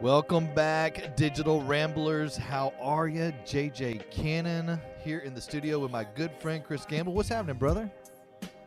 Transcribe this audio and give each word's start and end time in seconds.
Welcome 0.00 0.54
back, 0.54 1.16
Digital 1.16 1.60
Ramblers. 1.60 2.36
How 2.36 2.72
are 2.80 3.08
you? 3.08 3.32
JJ 3.44 4.08
Cannon 4.12 4.80
here 5.02 5.18
in 5.18 5.34
the 5.34 5.40
studio 5.40 5.80
with 5.80 5.90
my 5.90 6.06
good 6.14 6.30
friend 6.38 6.62
Kris 6.62 6.84
Gamble. 6.84 7.12
What's 7.14 7.28
happening, 7.28 7.56
brother? 7.56 7.90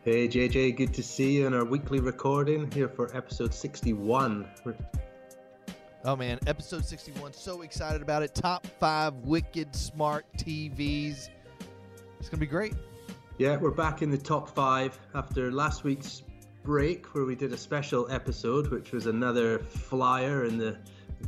Hey 0.04 0.28
JJ, 0.28 0.76
good 0.76 0.94
to 0.94 1.02
see 1.02 1.38
you 1.38 1.48
in 1.48 1.54
our 1.54 1.64
weekly 1.64 2.02
recording 2.02 2.70
here 2.74 2.90
for 2.90 3.16
episode 3.16 3.54
61. 3.54 4.46
Oh 6.04 6.18
man, 6.18 6.38
episode 6.48 6.84
61. 6.84 7.32
So 7.32 7.62
excited 7.62 8.02
about 8.02 8.24
it. 8.24 8.36
Top 8.36 8.68
five 8.78 9.14
wicked 9.24 9.74
smart 9.74 10.26
TVs. 10.38 11.30
It's 12.20 12.28
going 12.28 12.32
to 12.32 12.38
be 12.38 12.46
great. 12.46 12.74
Yeah, 13.38 13.56
we're 13.56 13.72
back 13.72 14.02
in 14.02 14.12
the 14.12 14.18
top 14.18 14.50
five 14.50 15.00
after 15.16 15.50
last 15.50 15.86
week's 15.86 16.24
break 16.64 17.16
where 17.16 17.24
we 17.24 17.36
did 17.36 17.54
a 17.54 17.58
special 17.58 18.12
episode, 18.12 18.68
which 18.68 18.92
was 18.92 19.06
another 19.06 19.60
flyer 19.60 20.44
in 20.44 20.58
the 20.58 20.78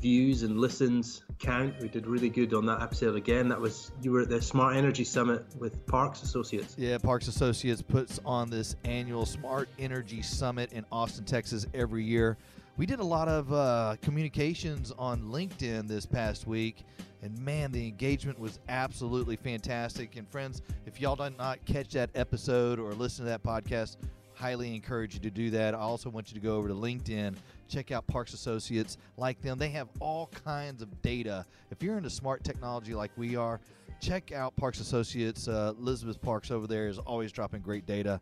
views 0.04 0.44
and 0.44 0.60
listens 0.60 1.24
count. 1.40 1.74
We 1.80 1.88
did 1.88 2.08
really 2.08 2.30
good 2.30 2.54
on 2.54 2.66
that 2.66 2.82
episode 2.82 3.16
again. 3.16 3.48
That 3.48 3.60
was 3.60 3.94
you 4.02 4.12
were 4.12 4.24
at 4.24 4.30
the 4.30 4.42
Smart 4.42 4.76
Energy 4.76 5.06
Summit 5.06 5.46
with 5.58 5.88
Parks 5.88 6.22
Associates. 6.24 6.76
Yeah, 6.78 6.98
Parks 6.98 7.30
Associates 7.30 7.82
puts 7.82 8.20
on 8.26 8.50
this 8.50 8.76
annual 8.84 9.26
Smart 9.26 9.70
Energy 9.80 10.22
Summit 10.22 10.74
in 10.74 10.84
Austin, 10.92 11.24
Texas 11.24 11.66
every 11.74 12.04
year. 12.04 12.38
We 12.76 12.86
did 12.86 13.00
a 13.00 13.04
lot 13.04 13.30
of 13.30 13.54
uh, 13.54 13.96
communications 14.02 14.92
on 15.00 15.22
LinkedIn 15.22 15.88
this 15.88 16.06
past 16.06 16.48
week, 16.48 16.84
and 17.22 17.40
man, 17.40 17.72
the 17.72 17.88
engagement 17.88 18.38
was 18.38 18.60
absolutely 18.68 19.38
fantastic. 19.38 20.18
And 20.18 20.28
friends, 20.28 20.64
if 20.86 21.00
y'all 21.00 21.16
did 21.16 21.38
not 21.38 21.64
catch 21.64 21.92
that 21.92 22.10
episode 22.14 22.78
or 22.78 22.92
listen 22.92 23.24
to 23.24 23.32
that 23.32 23.42
podcast, 23.42 23.96
highly 24.34 24.76
encourage 24.76 25.14
you 25.14 25.22
to 25.22 25.32
do 25.32 25.50
that. 25.52 25.74
I 25.74 25.78
also 25.78 26.10
want 26.10 26.30
you 26.30 26.34
to 26.34 26.46
go 26.46 26.58
over 26.58 26.68
to 26.68 26.74
LinkedIn, 26.74 27.36
check 27.68 27.92
out 27.92 28.06
Parks 28.08 28.34
Associates, 28.34 28.98
like 29.18 29.42
them. 29.42 29.58
They 29.58 29.70
have 29.70 29.88
all 30.00 30.28
kinds 30.46 30.82
of 30.82 31.02
data. 31.02 31.46
If 31.72 31.82
you're 31.84 31.98
into 31.98 32.10
smart 32.10 32.44
technology 32.44 32.94
like 32.94 33.12
we 33.18 33.36
are, 33.36 33.60
check 34.02 34.32
out 34.32 34.56
Parks 34.56 34.80
Associates. 34.80 35.48
Uh, 35.48 35.74
Elizabeth 35.80 36.22
Parks 36.22 36.52
over 36.52 36.68
there 36.68 36.88
is 36.88 36.98
always 37.00 37.32
dropping 37.32 37.62
great 37.62 37.86
data 37.86 38.20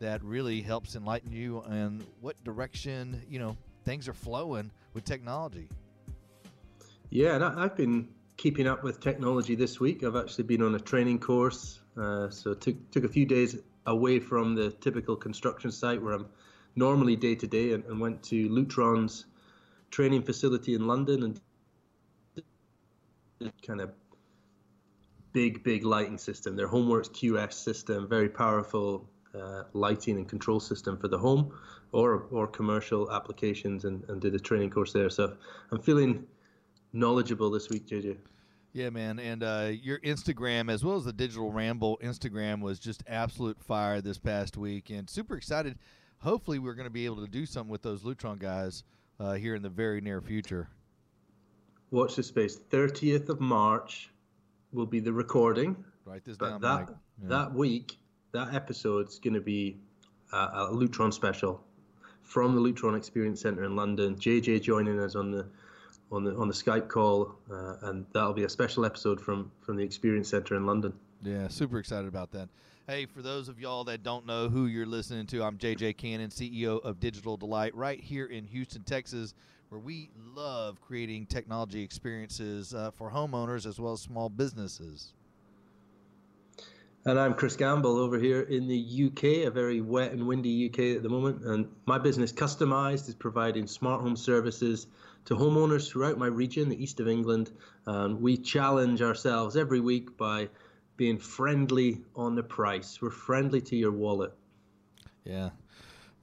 that 0.00 0.22
really 0.22 0.60
helps 0.60 0.96
enlighten 0.96 1.32
you 1.32 1.62
and 1.62 2.04
what 2.20 2.42
direction 2.44 3.22
you 3.28 3.38
know 3.38 3.56
things 3.84 4.08
are 4.08 4.14
flowing 4.14 4.70
with 4.92 5.04
technology. 5.04 5.68
Yeah, 7.10 7.34
and 7.36 7.44
I've 7.44 7.76
been 7.76 8.08
keeping 8.36 8.66
up 8.66 8.82
with 8.82 9.00
technology 9.00 9.54
this 9.54 9.78
week. 9.78 10.02
I've 10.02 10.16
actually 10.16 10.44
been 10.44 10.62
on 10.62 10.74
a 10.74 10.80
training 10.80 11.20
course, 11.20 11.80
uh, 11.96 12.28
so 12.30 12.54
took 12.54 12.90
took 12.90 13.04
a 13.04 13.08
few 13.08 13.26
days 13.26 13.56
away 13.86 14.18
from 14.18 14.54
the 14.54 14.70
typical 14.70 15.14
construction 15.14 15.70
site 15.70 16.02
where 16.02 16.14
I'm 16.14 16.26
normally 16.76 17.16
day 17.16 17.34
to 17.34 17.46
day, 17.46 17.72
and 17.72 18.00
went 18.00 18.22
to 18.24 18.48
Lutron's 18.48 19.26
training 19.90 20.22
facility 20.22 20.74
in 20.74 20.86
London 20.86 21.22
and 21.22 21.40
kind 23.62 23.80
of 23.80 23.92
big, 25.32 25.62
big 25.62 25.84
lighting 25.84 26.18
system. 26.18 26.56
Their 26.56 26.68
HomeWorks 26.68 27.10
QS 27.10 27.52
system, 27.52 28.08
very 28.08 28.28
powerful 28.28 29.08
uh, 29.34 29.64
lighting 29.72 30.16
and 30.16 30.28
control 30.28 30.60
system 30.60 30.96
for 30.96 31.08
the 31.08 31.18
home 31.18 31.52
or 31.92 32.26
or 32.30 32.46
commercial 32.46 33.10
applications, 33.12 33.84
and, 33.84 34.04
and 34.08 34.20
did 34.20 34.34
a 34.34 34.38
training 34.38 34.70
course 34.70 34.92
there. 34.92 35.10
So 35.10 35.36
I'm 35.70 35.80
feeling 35.80 36.26
knowledgeable 36.92 37.50
this 37.50 37.68
week, 37.68 37.86
JJ. 37.86 38.16
Yeah, 38.72 38.90
man, 38.90 39.20
and 39.20 39.42
uh, 39.42 39.70
your 39.70 40.00
Instagram 40.00 40.70
as 40.70 40.84
well 40.84 40.96
as 40.96 41.04
the 41.04 41.12
Digital 41.12 41.52
Ramble 41.52 41.98
Instagram 42.02 42.60
was 42.60 42.80
just 42.80 43.04
absolute 43.06 43.60
fire 43.60 44.00
this 44.00 44.18
past 44.18 44.56
week, 44.56 44.90
and 44.90 45.08
super 45.08 45.36
excited. 45.36 45.78
Hopefully, 46.24 46.58
we're 46.58 46.74
going 46.74 46.86
to 46.86 46.90
be 46.90 47.04
able 47.04 47.24
to 47.24 47.30
do 47.30 47.44
something 47.44 47.70
with 47.70 47.82
those 47.82 48.02
Lutron 48.02 48.38
guys 48.38 48.82
uh, 49.20 49.34
here 49.34 49.54
in 49.54 49.60
the 49.60 49.68
very 49.68 50.00
near 50.00 50.22
future. 50.22 50.68
Watch 51.90 52.16
this 52.16 52.28
space. 52.28 52.58
30th 52.70 53.28
of 53.28 53.40
March 53.40 54.10
will 54.72 54.86
be 54.86 55.00
the 55.00 55.12
recording, 55.12 55.76
Write 56.06 56.24
this 56.24 56.38
but 56.38 56.48
down, 56.48 56.60
that 56.62 56.78
Mike. 56.80 56.88
Yeah. 57.22 57.28
that 57.28 57.54
week, 57.54 57.98
that 58.32 58.54
episode's 58.54 59.18
going 59.18 59.34
to 59.34 59.40
be 59.42 59.76
a, 60.32 60.36
a 60.36 60.70
Lutron 60.72 61.12
special 61.12 61.62
from 62.22 62.54
the 62.54 62.60
Lutron 62.60 62.96
Experience 62.96 63.42
Center 63.42 63.64
in 63.64 63.76
London. 63.76 64.16
JJ 64.16 64.62
joining 64.62 64.98
us 64.98 65.14
on 65.16 65.30
the 65.30 65.46
on 66.10 66.24
the 66.24 66.34
on 66.36 66.48
the 66.48 66.54
Skype 66.54 66.88
call, 66.88 67.34
uh, 67.52 67.74
and 67.82 68.06
that'll 68.14 68.32
be 68.32 68.44
a 68.44 68.48
special 68.48 68.86
episode 68.86 69.20
from 69.20 69.52
from 69.60 69.76
the 69.76 69.82
Experience 69.84 70.30
Center 70.30 70.56
in 70.56 70.64
London. 70.64 70.94
Yeah, 71.22 71.48
super 71.48 71.78
excited 71.78 72.08
about 72.08 72.30
that. 72.32 72.48
Hey, 72.86 73.06
for 73.06 73.22
those 73.22 73.48
of 73.48 73.58
y'all 73.58 73.84
that 73.84 74.02
don't 74.02 74.26
know 74.26 74.50
who 74.50 74.66
you're 74.66 74.84
listening 74.84 75.24
to, 75.28 75.42
I'm 75.42 75.56
JJ 75.56 75.96
Cannon, 75.96 76.28
CEO 76.28 76.84
of 76.84 77.00
Digital 77.00 77.38
Delight, 77.38 77.74
right 77.74 77.98
here 77.98 78.26
in 78.26 78.44
Houston, 78.48 78.82
Texas, 78.82 79.32
where 79.70 79.78
we 79.78 80.10
love 80.34 80.82
creating 80.82 81.24
technology 81.24 81.82
experiences 81.82 82.74
uh, 82.74 82.90
for 82.90 83.10
homeowners 83.10 83.64
as 83.64 83.80
well 83.80 83.94
as 83.94 84.02
small 84.02 84.28
businesses. 84.28 85.14
And 87.06 87.18
I'm 87.18 87.32
Kris 87.32 87.56
Gamble 87.56 87.96
over 87.96 88.18
here 88.18 88.42
in 88.42 88.68
the 88.68 89.06
UK, 89.06 89.46
a 89.46 89.50
very 89.50 89.80
wet 89.80 90.12
and 90.12 90.26
windy 90.26 90.68
UK 90.68 90.96
at 90.96 91.02
the 91.02 91.08
moment. 91.08 91.42
And 91.42 91.66
my 91.86 91.96
business, 91.96 92.32
Customized, 92.32 93.08
is 93.08 93.14
providing 93.14 93.66
smart 93.66 94.02
home 94.02 94.14
services 94.14 94.88
to 95.24 95.34
homeowners 95.34 95.88
throughout 95.88 96.18
my 96.18 96.26
region, 96.26 96.68
the 96.68 96.82
east 96.82 97.00
of 97.00 97.08
England. 97.08 97.50
And 97.86 98.20
we 98.20 98.36
challenge 98.36 99.00
ourselves 99.00 99.56
every 99.56 99.80
week 99.80 100.18
by 100.18 100.50
being 100.96 101.18
friendly 101.18 102.02
on 102.14 102.34
the 102.34 102.42
price. 102.42 103.00
We're 103.00 103.10
friendly 103.10 103.60
to 103.62 103.76
your 103.76 103.92
wallet. 103.92 104.32
Yeah. 105.24 105.50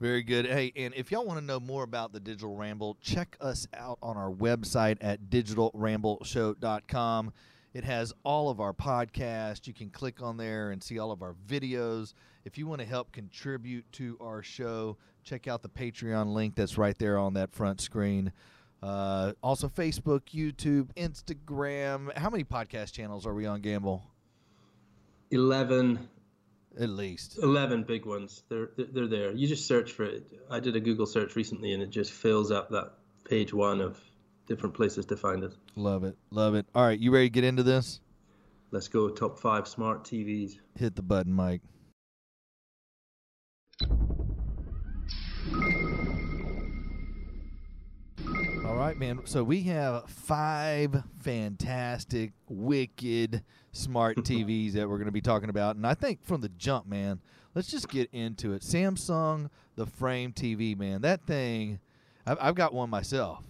Very 0.00 0.22
good. 0.22 0.46
Hey, 0.46 0.72
and 0.74 0.92
if 0.94 1.12
y'all 1.12 1.24
want 1.24 1.38
to 1.38 1.44
know 1.44 1.60
more 1.60 1.84
about 1.84 2.12
the 2.12 2.18
Digital 2.18 2.56
Ramble, 2.56 2.96
check 3.00 3.36
us 3.40 3.68
out 3.72 3.98
on 4.02 4.16
our 4.16 4.32
website 4.32 4.98
at 5.00 5.30
digitalrambleshow.com. 5.30 7.32
It 7.72 7.84
has 7.84 8.12
all 8.24 8.50
of 8.50 8.60
our 8.60 8.72
podcasts. 8.72 9.66
You 9.66 9.72
can 9.72 9.90
click 9.90 10.20
on 10.20 10.36
there 10.36 10.72
and 10.72 10.82
see 10.82 10.98
all 10.98 11.12
of 11.12 11.22
our 11.22 11.36
videos. 11.46 12.14
If 12.44 12.58
you 12.58 12.66
want 12.66 12.80
to 12.80 12.86
help 12.86 13.12
contribute 13.12 13.90
to 13.92 14.18
our 14.20 14.42
show, 14.42 14.98
check 15.22 15.46
out 15.46 15.62
the 15.62 15.68
Patreon 15.68 16.34
link 16.34 16.56
that's 16.56 16.76
right 16.76 16.98
there 16.98 17.16
on 17.16 17.34
that 17.34 17.52
front 17.52 17.80
screen. 17.80 18.32
Uh, 18.82 19.32
also, 19.42 19.68
Facebook, 19.68 20.22
YouTube, 20.34 20.92
Instagram. 20.96 22.16
How 22.18 22.28
many 22.28 22.42
podcast 22.42 22.92
channels 22.92 23.24
are 23.24 23.34
we 23.34 23.46
on, 23.46 23.60
Gamble? 23.60 24.02
11, 25.32 26.08
At 26.78 26.88
least. 26.90 27.38
11 27.42 27.84
big 27.84 28.06
ones. 28.06 28.42
They're, 28.48 28.70
they're 28.76 29.08
there. 29.08 29.32
You 29.32 29.48
just 29.48 29.66
search 29.66 29.92
for 29.92 30.04
it. 30.04 30.24
I 30.50 30.60
did 30.60 30.76
a 30.76 30.80
Google 30.80 31.06
search 31.06 31.36
recently 31.36 31.72
and 31.72 31.82
it 31.82 31.90
just 31.90 32.12
fills 32.12 32.50
up 32.50 32.70
that 32.70 32.92
page 33.24 33.52
one 33.52 33.80
of 33.80 34.00
different 34.46 34.74
places 34.74 35.06
to 35.06 35.16
find 35.16 35.42
us. 35.44 35.54
Love 35.76 36.04
it. 36.04 36.16
Love 36.30 36.54
it. 36.54 36.66
All 36.74 36.84
right, 36.84 36.98
you 36.98 37.10
ready 37.10 37.26
to 37.26 37.30
get 37.30 37.44
into 37.44 37.62
this? 37.62 38.00
Let's 38.70 38.88
go. 38.88 39.08
Top 39.10 39.38
five 39.38 39.68
smart 39.68 40.04
TVs. 40.04 40.58
Hit 40.78 40.94
the 40.96 41.02
button, 41.02 41.32
Mike. 41.32 41.60
Right, 48.92 48.98
man. 48.98 49.20
So 49.24 49.42
we 49.42 49.62
have 49.62 50.08
five 50.10 51.02
fantastic, 51.20 52.32
wicked, 52.48 53.42
smart 53.72 54.16
TVs 54.18 54.72
that 54.72 54.88
we're 54.88 54.98
going 54.98 55.06
to 55.06 55.12
be 55.12 55.22
talking 55.22 55.48
about. 55.48 55.76
And 55.76 55.86
I 55.86 55.94
think 55.94 56.22
from 56.22 56.42
the 56.42 56.50
jump, 56.50 56.86
man, 56.86 57.20
let's 57.54 57.68
just 57.68 57.88
get 57.88 58.10
into 58.12 58.52
it. 58.52 58.60
Samsung, 58.62 59.48
the 59.76 59.86
Frame 59.86 60.32
TV, 60.32 60.76
man. 60.76 61.00
That 61.00 61.26
thing, 61.26 61.80
I've, 62.26 62.36
I've 62.40 62.54
got 62.54 62.74
one 62.74 62.90
myself. 62.90 63.44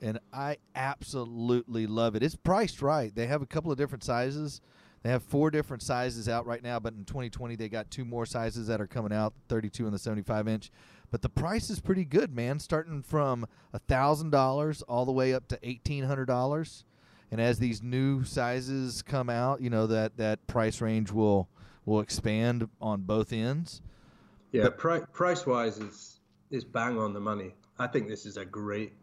And 0.00 0.18
I 0.32 0.56
absolutely 0.74 1.86
love 1.86 2.16
it. 2.16 2.24
It's 2.24 2.34
priced 2.34 2.82
right. 2.82 3.14
They 3.14 3.28
have 3.28 3.40
a 3.40 3.46
couple 3.46 3.70
of 3.70 3.78
different 3.78 4.02
sizes. 4.02 4.60
They 5.04 5.10
have 5.10 5.22
four 5.22 5.52
different 5.52 5.84
sizes 5.84 6.28
out 6.28 6.44
right 6.44 6.62
now, 6.62 6.80
but 6.80 6.94
in 6.94 7.04
2020 7.04 7.54
they 7.54 7.68
got 7.68 7.90
two 7.90 8.04
more 8.04 8.26
sizes 8.26 8.66
that 8.66 8.80
are 8.80 8.86
coming 8.88 9.12
out, 9.12 9.32
32 9.48 9.84
and 9.84 9.94
the 9.94 9.98
75 9.98 10.48
inch. 10.48 10.72
But 11.12 11.20
the 11.20 11.28
price 11.28 11.68
is 11.68 11.78
pretty 11.78 12.06
good, 12.06 12.34
man, 12.34 12.58
starting 12.58 13.02
from 13.02 13.46
thousand 13.86 14.30
dollars 14.30 14.80
all 14.82 15.04
the 15.04 15.12
way 15.12 15.34
up 15.34 15.46
to 15.48 15.58
eighteen 15.62 16.04
hundred 16.04 16.24
dollars. 16.24 16.84
And 17.30 17.38
as 17.38 17.58
these 17.58 17.82
new 17.82 18.24
sizes 18.24 19.02
come 19.02 19.28
out, 19.28 19.60
you 19.60 19.68
know 19.68 19.86
that 19.86 20.16
that 20.16 20.46
price 20.46 20.80
range 20.80 21.12
will 21.12 21.50
will 21.84 22.00
expand 22.00 22.68
on 22.80 23.02
both 23.02 23.30
ends. 23.32 23.82
Yeah, 24.52 24.70
pri- 24.70 25.04
price 25.12 25.46
wise 25.46 25.76
is 25.78 26.20
is 26.50 26.64
bang 26.64 26.98
on 26.98 27.12
the 27.12 27.20
money. 27.20 27.54
I 27.78 27.88
think 27.88 28.08
this 28.08 28.24
is 28.24 28.38
a 28.38 28.44
great 28.46 28.94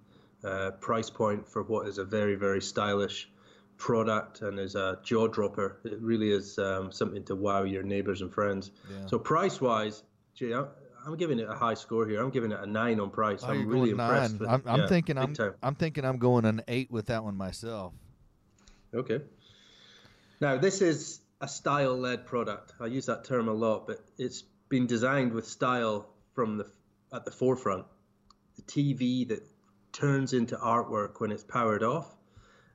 uh, 0.44 0.71
price 0.81 1.11
point 1.11 1.47
for 1.47 1.61
what 1.61 1.88
is 1.88 2.00
a 2.00 2.06
very 2.06 2.33
very 2.33 2.61
stylish 2.61 3.29
product 3.77 4.41
and 4.41 4.59
is 4.59 4.73
a 4.73 4.97
jaw 5.03 5.27
dropper. 5.27 5.79
It 5.83 6.01
really 6.01 6.31
is 6.31 6.57
um, 6.57 6.91
something 6.91 7.23
to 7.25 7.35
wow 7.35 7.63
your 7.63 7.83
neighbors 7.83 8.21
and 8.21 8.33
friends. 8.33 8.71
Yeah. 8.89 9.06
So 9.06 9.19
price 9.19 9.61
wise, 9.61 10.01
gee, 10.33 10.56
I'm, 11.09 11.17
giving 11.17 11.39
it 11.39 11.50
a 11.50 11.56
high 11.56 11.73
score 11.73 12.07
here. 12.07 12.21
I'm 12.21 12.29
giving 12.29 12.51
it 12.51 12.59
a 12.59 12.65
nine 12.65 13.00
on 13.00 13.09
price. 13.09 13.41
Oh, 13.44 13.47
I'm 13.47 13.67
really 13.67 13.91
impressed. 13.91 14.39
With, 14.39 14.50
I'm, 14.50 14.63
I'm 14.65 14.81
yeah, 14.81 14.88
thinking 14.88 15.17
I'm 15.17 15.33
time. 15.33 15.53
I'm 15.61 15.75
thinking 15.75 16.06
I'm 16.06 16.17
going 16.17 16.45
an 16.45 16.61
eight 16.67 16.91
with 16.91 17.07
that 17.07 17.23
one 17.23 17.35
myself. 17.35 17.94
Okay. 18.94 19.21
Now, 20.39 20.57
this 20.57 20.81
is 20.81 21.19
a 21.41 21.47
style 21.47 21.97
led 21.97 22.25
product. 22.25 22.73
I 22.79 22.88
use 22.88 23.06
that 23.07 23.25
term 23.25 23.47
a 23.47 23.53
lot, 23.53 23.88
but 23.88 24.00
it's 24.17 24.44
been 24.69 24.88
designed 24.88 25.33
with 25.33 25.47
style 25.47 26.07
from 26.33 26.57
the 26.57 26.71
at 27.13 27.25
the 27.25 27.31
forefront. 27.31 27.85
The 28.56 28.61
TV 28.63 29.27
that 29.29 29.44
turns 29.91 30.33
into 30.33 30.56
artwork 30.56 31.19
when 31.19 31.31
it's 31.31 31.44
powered 31.44 31.83
off. 31.83 32.15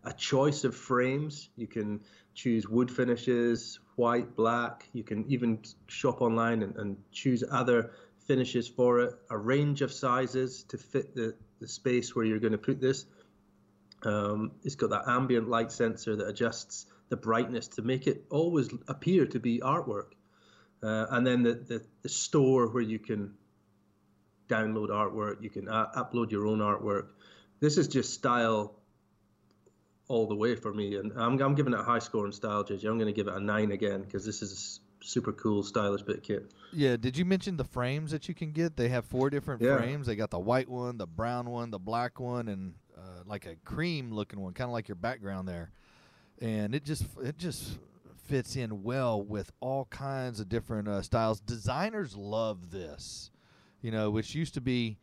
A 0.05 0.13
choice 0.13 0.65
of 0.65 0.75
frames. 0.75 1.49
You 1.57 1.67
can 1.67 2.01
choose 2.35 2.69
wood 2.69 2.91
finishes, 2.91 3.79
white, 3.97 4.37
black. 4.37 4.89
You 4.93 5.05
can 5.05 5.25
even 5.31 5.61
shop 5.87 6.21
online 6.21 6.63
and, 6.63 6.77
and 6.77 6.97
choose 7.13 7.43
other 7.51 7.93
finishes 8.27 8.69
for 8.69 9.01
it. 9.01 9.15
A 9.31 9.39
range 9.39 9.83
of 9.83 9.93
sizes 9.93 10.65
to 10.65 10.79
fit 10.79 11.15
the, 11.15 11.35
the 11.61 11.69
space 11.69 12.15
where 12.15 12.25
you're 12.25 12.41
going 12.41 12.53
to 12.53 12.59
put 12.59 12.81
this. 12.81 13.07
Um, 14.03 14.53
it's 14.63 14.75
got 14.75 14.91
that 14.91 15.09
ambient 15.09 15.49
light 15.49 15.73
sensor 15.73 16.17
that 16.17 16.29
adjusts 16.29 16.87
the 17.09 17.17
brightness 17.17 17.69
to 17.69 17.83
make 17.83 18.07
it 18.07 18.25
always 18.31 18.69
appear 18.89 19.27
to 19.27 19.39
be 19.39 19.61
artwork. 19.61 20.13
Uh, 20.83 21.07
and 21.11 21.27
then 21.27 21.43
the, 21.43 21.55
the, 21.55 21.87
the, 22.03 22.09
store 22.11 22.69
where 22.69 22.83
you 22.83 22.99
can 22.99 23.35
download 24.49 24.91
artwork, 24.91 25.43
you 25.43 25.49
can 25.49 25.69
a- 25.69 25.91
upload 25.97 26.31
your 26.31 26.47
own 26.47 26.59
artwork. 26.59 27.07
This 27.61 27.79
is 27.79 27.89
just 27.89 28.13
style 28.13 28.79
all 30.09 30.27
the 30.27 30.35
way 30.35 30.55
for 30.55 30.75
me. 30.75 30.97
And 30.97 31.13
I'm, 31.17 31.41
I'm 31.41 31.55
giving 31.55 31.73
it 31.73 31.81
a 31.81 31.85
high 31.85 32.01
score 32.01 32.27
in 32.27 32.33
style, 32.33 32.65
JJ. 32.65 32.85
I'm 32.85 32.99
going 32.99 33.07
to 33.07 33.13
give 33.13 33.29
it 33.29 33.35
a 33.35 33.41
nine 33.41 33.73
again 33.73 34.03
because 34.03 34.27
this 34.27 34.43
is 34.43 34.81
super 35.05 35.33
cool, 35.33 35.63
stylish 35.63 36.03
bit 36.03 36.23
kit. 36.23 36.51
Yeah. 36.73 36.97
Did 36.97 37.17
you 37.17 37.25
mention 37.25 37.57
the 37.57 37.65
frames 37.65 38.11
that 38.11 38.29
you 38.29 38.35
can 38.35 38.53
get? 38.53 38.77
They 38.77 38.89
have 38.89 39.05
four 39.05 39.31
different 39.31 39.63
Yeah. 39.63 39.77
frames. 39.77 40.07
They 40.07 40.17
got 40.17 40.31
the 40.31 40.39
white 40.39 40.69
one, 40.69 40.97
the 40.99 41.07
brown 41.07 41.51
one, 41.51 41.71
the 41.71 41.79
black 41.79 42.19
one, 42.19 42.49
and 42.49 42.75
uh, 42.97 43.23
like 43.27 43.47
a 43.47 43.57
cream 43.65 44.13
looking 44.13 44.41
one, 44.41 44.55
kind 44.55 44.69
of 44.69 44.73
like 44.73 44.89
your 44.89 44.97
background 44.97 45.47
there. 45.47 45.71
And 46.41 46.75
it 46.75 46.85
just 46.85 47.05
it 47.23 47.39
just 47.39 47.79
fits 48.25 48.57
in 48.57 48.83
well 48.83 49.23
with 49.23 49.53
all 49.61 49.85
kinds 49.87 50.41
of 50.41 50.49
different 50.49 50.89
uh, 50.89 51.03
styles. 51.03 51.41
Designers 51.41 52.17
love 52.17 52.71
this, 52.71 53.31
you 53.83 53.91
know, 53.91 54.11
which 54.11 54.35
used 54.35 54.55
to 54.55 54.61
be 54.61 54.99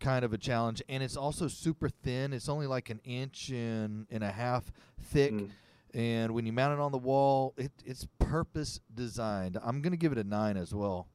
kind 0.00 0.24
of 0.24 0.32
a 0.32 0.38
challenge. 0.38 0.82
And 0.88 1.02
it's 1.02 1.16
also 1.16 1.46
super 1.48 1.88
thin. 1.88 2.32
It's 2.32 2.48
only 2.48 2.66
like 2.66 2.90
an 2.90 3.00
inch 3.04 3.48
and, 3.50 4.06
and 4.10 4.24
a 4.24 4.30
half 4.32 4.72
thick. 5.00 5.32
Mm. 5.32 5.50
And 5.94 6.34
when 6.34 6.44
you 6.44 6.52
mount 6.52 6.74
it 6.74 6.80
on 6.80 6.90
the 6.90 6.98
wall, 6.98 7.54
it, 7.56 7.70
it's 7.86 8.06
purpose 8.18 8.80
designed. 8.92 9.56
I'm 9.62 9.80
going 9.80 9.92
to 9.92 9.96
give 9.96 10.10
it 10.10 10.18
a 10.18 10.24
nine 10.24 10.56
as 10.56 10.74
well. 10.74 11.06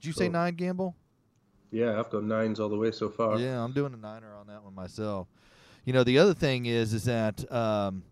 Did 0.00 0.06
you 0.06 0.12
say 0.12 0.28
nine, 0.28 0.54
Gamble? 0.54 0.94
Yeah, 1.70 1.98
I've 1.98 2.10
got 2.10 2.24
nines 2.24 2.60
all 2.60 2.68
the 2.68 2.76
way 2.76 2.90
so 2.90 3.08
far. 3.08 3.38
Yeah, 3.38 3.62
I'm 3.62 3.72
doing 3.72 3.94
a 3.94 3.96
niner 3.96 4.34
on 4.34 4.46
that 4.46 4.62
one 4.62 4.74
myself. 4.74 5.28
You 5.84 5.92
know, 5.94 6.04
the 6.04 6.18
other 6.18 6.34
thing 6.34 6.66
is, 6.66 6.92
is 6.92 7.04
that, 7.04 7.50
um, 7.50 8.04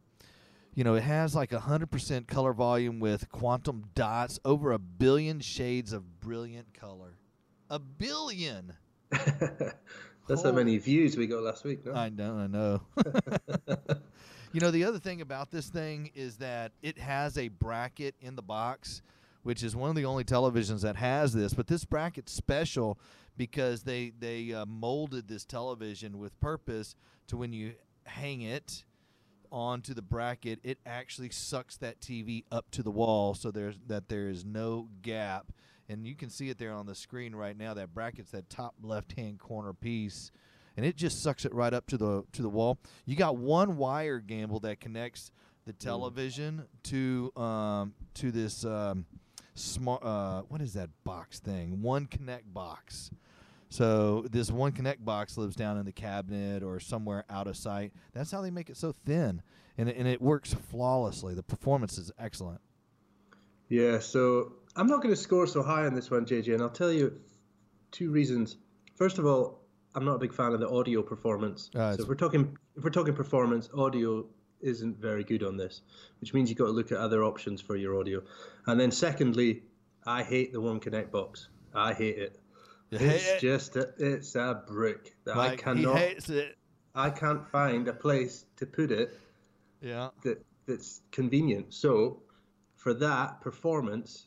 you 0.75 0.85
know, 0.85 0.95
it 0.95 1.03
has 1.03 1.35
like 1.35 1.53
a 1.53 1.61
hundred 1.61 1.91
percent 1.91 2.27
color 2.27 2.55
volume 2.55 2.99
with 2.99 3.31
quantum 3.31 3.85
dots, 3.95 4.41
over 4.45 4.73
a 4.73 4.79
billion 4.79 5.41
shades 5.41 5.93
of 5.93 6.21
brilliant 6.21 6.73
color. 6.75 7.19
A 7.71 7.79
billion. 7.79 8.73
That's 9.11 10.43
how 10.43 10.53
many 10.53 10.79
views 10.79 11.17
we 11.17 11.27
got 11.27 11.43
last 11.43 11.65
week. 11.65 11.85
No? 11.85 11.93
I 11.93 12.09
know, 12.09 12.37
I 12.37 12.47
know. 12.47 12.81
you 14.53 14.61
know, 14.61 14.71
the 14.71 14.85
other 14.85 14.99
thing 14.99 15.21
about 15.21 15.51
this 15.51 15.69
thing 15.69 16.11
is 16.15 16.37
that 16.39 16.73
it 16.83 16.99
has 16.99 17.37
a 17.39 17.49
bracket 17.49 18.15
in 18.21 18.37
the 18.37 18.43
box, 18.43 19.03
which 19.43 19.63
is 19.63 19.77
one 19.77 19.91
of 19.91 19.97
the 19.97 20.05
only 20.05 20.25
televisions 20.25 20.83
that 20.83 20.97
has 20.97 21.33
this. 21.33 21.55
But 21.55 21.67
this 21.67 21.85
bracket's 21.85 22.33
special 22.33 22.99
because 23.37 23.83
they 23.83 24.13
they 24.19 24.53
uh, 24.53 24.67
molded 24.67 25.29
this 25.29 25.45
television 25.45 26.19
with 26.19 26.39
purpose 26.41 26.95
to 27.29 27.37
when 27.37 27.53
you 27.53 27.75
hang 28.05 28.41
it 28.41 28.85
onto 29.53 29.95
the 29.95 30.03
bracket, 30.03 30.59
it 30.63 30.79
actually 30.87 31.31
sucks 31.31 31.77
that 31.79 32.01
TV 32.01 32.45
up 32.51 32.71
to 32.73 32.83
the 32.83 32.91
wall, 32.91 33.35
so 33.35 33.51
there's 33.51 33.79
that 33.87 34.09
there 34.09 34.29
is 34.29 34.45
no 34.45 34.89
gap. 35.03 35.53
And 35.89 36.05
you 36.05 36.17
can 36.17 36.31
see 36.31 36.49
it 36.49 36.59
there 36.59 36.73
on 36.73 36.87
the 36.87 36.97
screen 36.97 37.35
right 37.35 37.57
now. 37.57 37.73
That 37.75 37.95
bracket's 37.95 38.33
that 38.33 38.51
top 38.51 38.75
left-hand 38.83 39.39
corner 39.39 39.73
piece 39.73 40.33
and 40.77 40.85
it 40.85 40.97
just 40.97 41.23
sucks 41.23 41.45
it 41.45 41.55
right 41.55 41.73
up 41.73 41.87
to 41.89 41.97
the 41.97 42.25
to 42.33 42.43
the 42.43 42.49
wall. 42.49 42.79
You 43.05 43.17
got 43.17 43.37
one 43.37 43.77
wire 43.77 44.21
gamble 44.21 44.61
that 44.61 44.81
connects 44.81 45.31
the 45.65 45.73
television 45.73 46.65
to 46.85 47.33
um, 47.37 47.95
to 48.15 48.31
this 48.31 48.65
um, 48.65 49.07
smart 49.55 50.03
uh, 50.05 50.43
what 50.43 50.61
is 50.61 50.75
that 50.75 50.91
box 51.05 51.41
thing? 51.41 51.83
One 51.83 52.07
connect 52.07 52.53
box. 52.53 53.11
So 53.69 54.25
this 54.31 54.51
one 54.51 54.73
connect 54.73 55.05
box 55.05 55.37
lives 55.37 55.57
down 55.57 55.77
in 55.77 55.85
the 55.85 55.93
cabinet 55.93 56.63
or 56.63 56.79
somewhere 56.79 57.25
out 57.29 57.49
of 57.49 57.57
sight. 57.57 57.93
That's 58.13 58.31
how 58.31 58.41
they 58.41 58.51
make 58.51 58.71
it 58.71 58.77
so 58.77 58.95
thin, 59.05 59.43
and 59.77 59.89
it, 59.89 59.97
and 59.97 60.07
it 60.07 60.23
works 60.23 60.55
flawlessly. 60.55 61.35
The 61.35 61.43
performance 61.43 61.99
is 61.99 62.13
excellent. 62.19 62.61
Yeah, 63.69 63.99
so 63.99 64.53
I'm 64.77 64.87
not 64.87 65.03
going 65.03 65.13
to 65.13 65.21
score 65.21 65.47
so 65.49 65.63
high 65.63 65.87
on 65.87 65.95
this 65.95 66.11
one, 66.11 66.25
JJ, 66.25 66.55
and 66.55 66.63
I'll 66.63 66.71
tell 66.71 66.93
you 66.93 67.19
two 67.91 68.11
reasons. 68.11 68.57
First 68.95 69.19
of 69.19 69.27
all, 69.27 69.66
I'm 69.97 70.05
not 70.05 70.17
a 70.17 70.19
big 70.19 70.35
fan 70.35 70.53
of 70.53 70.61
the 70.61 70.69
audio 70.69 71.03
performance. 71.03 71.71
Uh, 71.75 71.97
so 71.97 72.03
if 72.03 72.09
we're 72.09 72.15
talking 72.15 72.57
if 72.77 72.85
we're 72.85 72.91
talking 72.91 73.15
performance, 73.15 73.69
audio 73.75 74.27
isn't 74.61 74.99
very 75.01 75.25
good 75.25 75.43
on 75.43 75.57
this, 75.57 75.81
which 76.21 76.35
means 76.35 76.51
you've 76.51 76.59
got 76.59 76.67
to 76.67 76.71
look 76.73 76.93
at 76.93 76.99
other 76.99 77.25
options 77.25 77.61
for 77.63 77.77
your 77.77 77.99
audio. 77.99 78.23
And 78.67 78.79
then 78.79 78.91
secondly, 78.91 79.63
I 80.07 80.23
hate 80.23 80.53
the 80.53 80.61
one 80.61 80.81
connect 80.81 81.11
box. 81.13 81.49
I 81.75 81.95
hate 81.95 82.19
it. 82.19 82.39
You 82.91 82.99
It's 82.99 83.25
hate 83.25 83.35
it? 83.37 83.41
just 83.41 83.77
a, 83.77 83.89
it's 83.99 84.35
a 84.35 84.63
brick 84.67 85.17
that 85.25 85.37
I 85.37 85.57
cannot 85.57 85.97
He 85.99 86.05
hates 86.05 86.29
it. 86.29 86.57
I 86.95 87.11
can't 87.11 87.47
find 87.49 87.89
a 87.89 87.93
place 87.93 88.45
to 88.57 88.67
put 88.67 88.91
it 88.91 89.19
Yeah. 89.81 90.11
that 90.25 90.45
that's 90.67 91.01
convenient. 91.11 91.73
So 91.73 92.23
for 92.77 92.93
that 92.95 93.41
performance, 93.41 94.27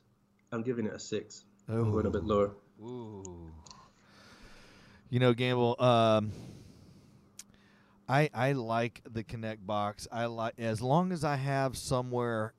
I'm 0.52 0.64
giving 0.64 0.86
it 0.88 0.94
a 0.94 1.00
six. 1.00 1.46
I'm 1.68 1.92
going 1.92 2.08
a 2.08 2.10
bit 2.10 2.24
lower. 2.24 2.52
Ooh. 2.82 3.52
You 5.10 5.20
know, 5.20 5.34
Gamble. 5.34 5.76
Um, 5.80 6.32
I 8.08 8.30
I 8.34 8.52
like 8.54 9.02
the 9.10 9.24
Connect 9.24 9.66
box. 9.66 10.08
I 10.12 10.26
like 10.26 10.54
as 10.58 10.82
long 10.82 11.12
as 11.12 11.24
I 11.24 11.36
have 11.36 11.78
somewhere 11.78 12.54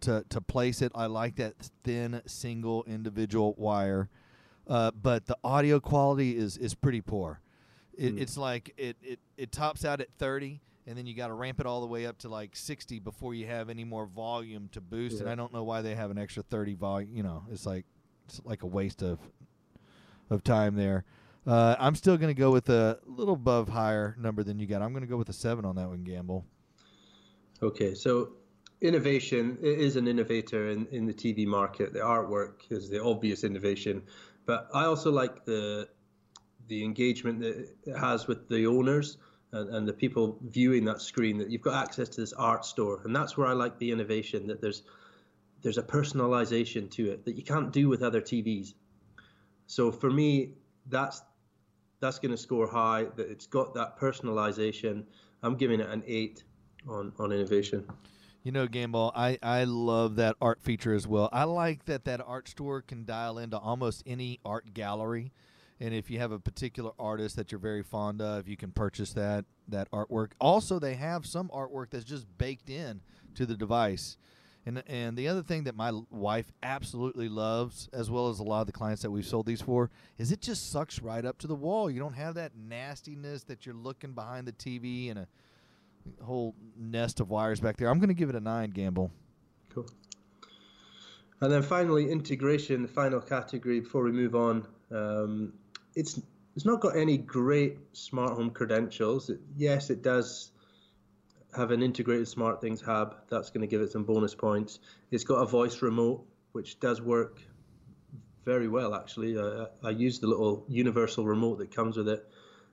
to 0.00 0.24
to 0.30 0.40
place 0.40 0.82
it. 0.82 0.92
I 0.94 1.06
like 1.06 1.36
that 1.36 1.54
thin 1.84 2.20
single 2.26 2.84
individual 2.84 3.54
wire. 3.56 4.08
Uh, 4.66 4.90
but 4.90 5.26
the 5.26 5.36
audio 5.42 5.80
quality 5.80 6.36
is 6.36 6.56
is 6.56 6.74
pretty 6.74 7.00
poor. 7.00 7.40
It, 7.96 8.12
Hmm. 8.12 8.18
It's 8.18 8.36
like 8.36 8.74
it, 8.76 8.96
it 9.02 9.18
it 9.36 9.50
tops 9.52 9.84
out 9.84 10.00
at 10.00 10.08
30 10.18 10.60
and 10.86 10.96
then 10.96 11.06
you 11.06 11.14
got 11.14 11.26
to 11.28 11.34
ramp 11.34 11.60
it 11.60 11.66
all 11.66 11.80
the 11.80 11.86
way 11.86 12.06
up 12.06 12.16
to 12.18 12.28
like 12.28 12.54
60 12.56 12.98
before 13.00 13.34
you 13.34 13.46
have 13.46 13.68
any 13.68 13.84
more 13.84 14.06
volume 14.06 14.68
to 14.72 14.80
boost 14.80 15.20
and 15.20 15.28
I 15.28 15.34
don't 15.34 15.52
know 15.52 15.64
why 15.64 15.82
they 15.82 15.94
have 15.94 16.10
an 16.10 16.16
extra 16.18 16.42
30 16.42 16.74
volume, 16.74 17.10
you 17.14 17.22
know. 17.22 17.44
It's 17.50 17.66
like 17.66 17.84
it's 18.26 18.40
like 18.44 18.62
a 18.62 18.66
waste 18.66 19.02
of 19.02 19.18
of 20.30 20.44
time 20.44 20.76
there. 20.76 21.04
Uh, 21.48 21.74
I'm 21.78 21.94
still 21.94 22.18
going 22.18 22.28
to 22.28 22.38
go 22.38 22.50
with 22.50 22.68
a 22.68 22.98
little 23.06 23.32
above 23.32 23.70
higher 23.70 24.14
number 24.20 24.42
than 24.42 24.58
you 24.58 24.66
got. 24.66 24.82
I'm 24.82 24.92
going 24.92 25.02
to 25.02 25.08
go 25.08 25.16
with 25.16 25.30
a 25.30 25.32
7 25.32 25.64
on 25.64 25.76
that 25.76 25.88
one, 25.88 26.04
Gamble. 26.04 26.44
Okay, 27.62 27.94
so 27.94 28.34
innovation 28.82 29.56
is 29.62 29.96
an 29.96 30.06
innovator 30.06 30.68
in, 30.68 30.86
in 30.92 31.06
the 31.06 31.14
TV 31.14 31.46
market. 31.46 31.94
The 31.94 32.00
artwork 32.00 32.70
is 32.70 32.90
the 32.90 33.02
obvious 33.02 33.44
innovation, 33.44 34.02
but 34.44 34.68
I 34.74 34.84
also 34.84 35.10
like 35.10 35.46
the 35.46 35.88
the 36.68 36.84
engagement 36.84 37.40
that 37.40 37.70
it 37.86 37.96
has 37.96 38.26
with 38.26 38.46
the 38.50 38.66
owners 38.66 39.16
and, 39.52 39.74
and 39.74 39.88
the 39.88 39.92
people 39.94 40.38
viewing 40.42 40.84
that 40.84 41.00
screen. 41.00 41.38
That 41.38 41.50
you've 41.50 41.62
got 41.62 41.82
access 41.82 42.10
to 42.10 42.20
this 42.20 42.34
art 42.34 42.66
store, 42.66 43.00
and 43.06 43.16
that's 43.16 43.38
where 43.38 43.46
I 43.46 43.54
like 43.54 43.78
the 43.78 43.90
innovation. 43.90 44.48
That 44.48 44.60
there's 44.60 44.82
there's 45.62 45.78
a 45.78 45.82
personalization 45.82 46.90
to 46.90 47.10
it 47.10 47.24
that 47.24 47.36
you 47.36 47.42
can't 47.42 47.72
do 47.72 47.88
with 47.88 48.02
other 48.02 48.20
TVs. 48.20 48.74
So 49.66 49.90
for 49.90 50.10
me, 50.10 50.52
that's 50.86 51.22
that's 52.00 52.18
going 52.18 52.30
to 52.30 52.36
score 52.36 52.66
high. 52.66 53.06
That 53.16 53.30
it's 53.30 53.46
got 53.46 53.74
that 53.74 53.98
personalization. 53.98 55.04
I'm 55.42 55.56
giving 55.56 55.80
it 55.80 55.88
an 55.88 56.02
eight 56.06 56.44
on 56.88 57.12
on 57.18 57.32
innovation. 57.32 57.86
You 58.44 58.52
know, 58.52 58.66
Gamble, 58.66 59.12
I, 59.14 59.36
I 59.42 59.64
love 59.64 60.16
that 60.16 60.36
art 60.40 60.62
feature 60.62 60.94
as 60.94 61.06
well. 61.06 61.28
I 61.32 61.44
like 61.44 61.84
that 61.86 62.04
that 62.04 62.22
art 62.24 62.48
store 62.48 62.80
can 62.80 63.04
dial 63.04 63.36
into 63.36 63.58
almost 63.58 64.02
any 64.06 64.38
art 64.44 64.72
gallery. 64.72 65.32
And 65.80 65.92
if 65.92 66.10
you 66.10 66.18
have 66.18 66.32
a 66.32 66.38
particular 66.38 66.92
artist 66.98 67.36
that 67.36 67.52
you're 67.52 67.58
very 67.58 67.82
fond 67.82 68.22
of, 68.22 68.48
you 68.48 68.56
can 68.56 68.70
purchase 68.70 69.12
that 69.12 69.44
that 69.68 69.90
artwork. 69.90 70.30
Also, 70.40 70.78
they 70.78 70.94
have 70.94 71.26
some 71.26 71.48
artwork 71.50 71.90
that's 71.90 72.04
just 72.04 72.26
baked 72.38 72.70
in 72.70 73.00
to 73.34 73.44
the 73.44 73.56
device. 73.56 74.16
And 74.68 74.82
and 74.86 75.16
the 75.16 75.28
other 75.28 75.42
thing 75.42 75.64
that 75.64 75.74
my 75.74 75.92
wife 76.10 76.52
absolutely 76.62 77.30
loves, 77.30 77.88
as 77.94 78.10
well 78.10 78.28
as 78.28 78.38
a 78.38 78.42
lot 78.42 78.60
of 78.60 78.66
the 78.66 78.72
clients 78.72 79.00
that 79.00 79.10
we've 79.10 79.24
sold 79.24 79.46
these 79.46 79.62
for, 79.62 79.90
is 80.18 80.30
it 80.30 80.42
just 80.42 80.70
sucks 80.70 81.00
right 81.00 81.24
up 81.24 81.38
to 81.38 81.46
the 81.46 81.54
wall. 81.54 81.90
You 81.90 82.00
don't 82.00 82.12
have 82.12 82.34
that 82.34 82.52
nastiness 82.54 83.44
that 83.44 83.64
you're 83.64 83.74
looking 83.74 84.12
behind 84.12 84.46
the 84.46 84.52
TV 84.52 85.10
and 85.10 85.20
a 85.20 85.26
whole 86.22 86.54
nest 86.76 87.18
of 87.18 87.30
wires 87.30 87.60
back 87.60 87.78
there. 87.78 87.88
I'm 87.88 87.98
going 87.98 88.08
to 88.08 88.14
give 88.14 88.28
it 88.28 88.34
a 88.34 88.40
nine, 88.40 88.68
Gamble. 88.68 89.10
Cool. 89.70 89.86
And 91.40 91.50
then 91.50 91.62
finally, 91.62 92.10
integration, 92.10 92.82
the 92.82 92.88
final 92.88 93.22
category 93.22 93.80
before 93.80 94.04
we 94.04 94.12
move 94.12 94.34
on. 94.34 94.66
Um, 94.90 95.54
it's 95.94 96.20
it's 96.56 96.66
not 96.66 96.80
got 96.80 96.94
any 96.94 97.16
great 97.16 97.78
smart 97.92 98.34
home 98.34 98.50
credentials. 98.50 99.30
It, 99.30 99.40
yes, 99.56 99.88
it 99.88 100.02
does 100.02 100.50
have 101.56 101.70
an 101.70 101.82
integrated 101.82 102.28
Smart 102.28 102.60
Things 102.60 102.80
hub. 102.80 103.16
That's 103.28 103.50
going 103.50 103.62
to 103.62 103.66
give 103.66 103.80
it 103.80 103.90
some 103.90 104.04
bonus 104.04 104.34
points. 104.34 104.80
It's 105.10 105.24
got 105.24 105.36
a 105.36 105.46
voice 105.46 105.82
remote, 105.82 106.24
which 106.52 106.80
does 106.80 107.00
work 107.00 107.40
very 108.44 108.68
well, 108.68 108.94
actually. 108.94 109.36
Uh, 109.36 109.66
I 109.84 109.90
use 109.90 110.20
the 110.20 110.26
little 110.26 110.64
universal 110.68 111.26
remote 111.26 111.58
that 111.58 111.74
comes 111.74 111.96
with 111.96 112.08
it. 112.08 112.26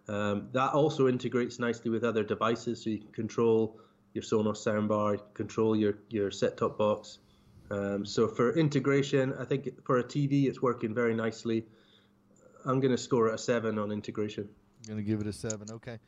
Um, 0.07 0.49
that 0.51 0.73
also 0.73 1.07
integrates 1.07 1.57
nicely 1.59 1.89
with 1.89 2.03
other 2.03 2.23
devices, 2.23 2.83
so 2.83 2.89
you 2.91 2.99
can 2.99 3.11
control 3.11 3.79
your 4.13 4.23
Sonos 4.23 4.63
soundbar, 4.63 5.19
control 5.33 5.75
your 5.75 5.97
your 6.09 6.31
set-top 6.31 6.77
box. 6.77 7.19
Um, 7.71 8.05
so 8.05 8.27
for 8.27 8.55
integration, 8.55 9.33
I 9.39 9.45
think 9.45 9.83
for 9.83 9.97
a 9.97 10.03
TV, 10.03 10.45
it's 10.45 10.61
working 10.61 10.93
very 10.93 11.15
nicely. 11.15 11.65
I'm 12.65 12.79
going 12.79 12.91
to 12.91 12.97
score 12.97 13.27
it 13.29 13.33
a 13.33 13.37
seven 13.37 13.79
on 13.79 13.91
integration. 13.91 14.47
I'm 14.87 14.93
going 14.93 15.03
to 15.03 15.09
give 15.09 15.21
it 15.21 15.27
a 15.27 15.33
seven. 15.33 15.67
Okay. 15.71 15.99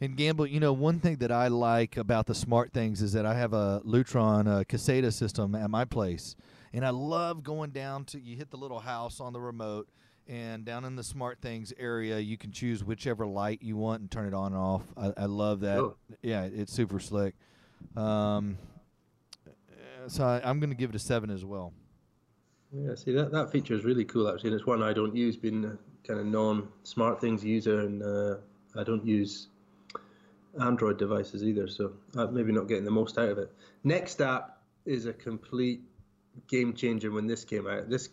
And 0.00 0.16
Gamble, 0.16 0.46
you 0.46 0.60
know, 0.60 0.72
one 0.72 1.00
thing 1.00 1.16
that 1.16 1.32
I 1.32 1.48
like 1.48 1.96
about 1.96 2.26
the 2.26 2.34
smart 2.34 2.72
things 2.72 3.02
is 3.02 3.12
that 3.14 3.26
I 3.26 3.34
have 3.34 3.52
a 3.52 3.82
Lutron 3.84 4.60
a 4.60 4.64
Caseta 4.64 5.12
system 5.12 5.56
at 5.56 5.70
my 5.70 5.84
place, 5.84 6.36
and 6.72 6.86
I 6.86 6.90
love 6.90 7.42
going 7.42 7.70
down 7.70 8.04
to 8.06 8.20
you 8.20 8.36
hit 8.36 8.50
the 8.50 8.56
little 8.56 8.78
house 8.78 9.18
on 9.18 9.32
the 9.32 9.40
remote, 9.40 9.88
and 10.28 10.64
down 10.64 10.84
in 10.84 10.94
the 10.94 11.02
smart 11.02 11.40
things 11.40 11.72
area, 11.78 12.20
you 12.20 12.36
can 12.36 12.52
choose 12.52 12.84
whichever 12.84 13.26
light 13.26 13.60
you 13.60 13.76
want 13.76 14.00
and 14.00 14.10
turn 14.10 14.26
it 14.28 14.34
on 14.34 14.52
and 14.52 14.60
off. 14.60 14.84
I, 14.96 15.12
I 15.16 15.24
love 15.24 15.60
that. 15.60 15.78
Cool. 15.78 15.96
Yeah, 16.22 16.44
it's 16.44 16.72
super 16.72 17.00
slick. 17.00 17.34
Um, 17.96 18.56
so 20.06 20.24
I, 20.24 20.40
I'm 20.44 20.60
going 20.60 20.70
to 20.70 20.76
give 20.76 20.90
it 20.90 20.96
a 20.96 21.00
seven 21.00 21.28
as 21.28 21.44
well. 21.44 21.72
Yeah, 22.72 22.94
see 22.94 23.12
that 23.12 23.32
that 23.32 23.50
feature 23.50 23.74
is 23.74 23.84
really 23.84 24.04
cool 24.04 24.28
actually, 24.28 24.50
and 24.50 24.60
it's 24.60 24.66
one 24.66 24.82
I 24.82 24.92
don't 24.92 25.16
use, 25.16 25.36
being 25.36 25.64
a 25.64 25.76
kind 26.06 26.20
of 26.20 26.26
non-smart 26.26 27.20
things 27.20 27.42
user, 27.42 27.80
and 27.80 28.02
uh, 28.02 28.36
I 28.76 28.84
don't 28.84 29.04
use 29.04 29.48
Android 30.60 30.98
devices 30.98 31.42
either, 31.42 31.68
so 31.68 31.92
I'm 32.16 32.34
maybe 32.34 32.52
not 32.52 32.68
getting 32.68 32.84
the 32.84 32.90
most 32.90 33.18
out 33.18 33.28
of 33.28 33.38
it. 33.38 33.52
Next 33.84 34.20
app 34.20 34.58
is 34.84 35.06
a 35.06 35.12
complete 35.12 35.82
game 36.46 36.72
changer 36.72 37.10
when 37.10 37.26
this 37.26 37.44
came 37.44 37.66
out. 37.66 37.88
This 37.88 38.08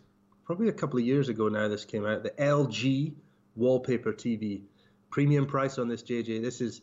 probably 0.46 0.70
a 0.70 0.74
couple 0.74 1.00
of 1.00 1.06
years 1.06 1.30
ago 1.30 1.48
now. 1.48 1.68
This 1.68 1.86
came 1.86 2.06
out. 2.06 2.24
The 2.24 2.32
LG 2.32 3.14
wallpaper 3.56 4.14
TV, 4.14 4.62
premium 5.10 5.46
price 5.46 5.78
on 5.78 5.88
this 5.88 6.04
JJ. 6.04 6.42
This 6.42 6.62
is 6.62 6.82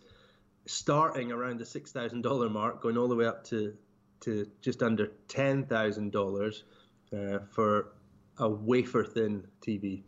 starting 0.67 1.33
around 1.33 1.59
the 1.59 1.67
six 1.67 1.93
thousand 1.93 2.23
dollar 2.23 2.49
mark, 2.49 2.83
going 2.83 2.97
all 2.97 3.09
the 3.09 3.17
way 3.17 3.27
up 3.27 3.45
to 3.45 3.75
to 4.21 4.47
just 4.61 4.83
under 4.83 5.09
ten 5.29 5.65
thousand 5.65 6.15
uh, 6.15 6.19
dollars 6.19 6.65
for 7.51 7.93
a 8.39 8.49
wafer 8.49 9.05
thin 9.05 9.45
TV. 9.61 10.03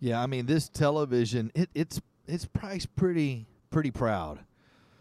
Yeah, 0.00 0.22
I 0.22 0.26
mean 0.26 0.46
this 0.46 0.68
television, 0.68 1.50
it, 1.54 1.70
it's 1.74 2.00
it's 2.26 2.44
priced 2.44 2.94
pretty 2.96 3.46
pretty 3.70 3.90
proud. 3.90 4.40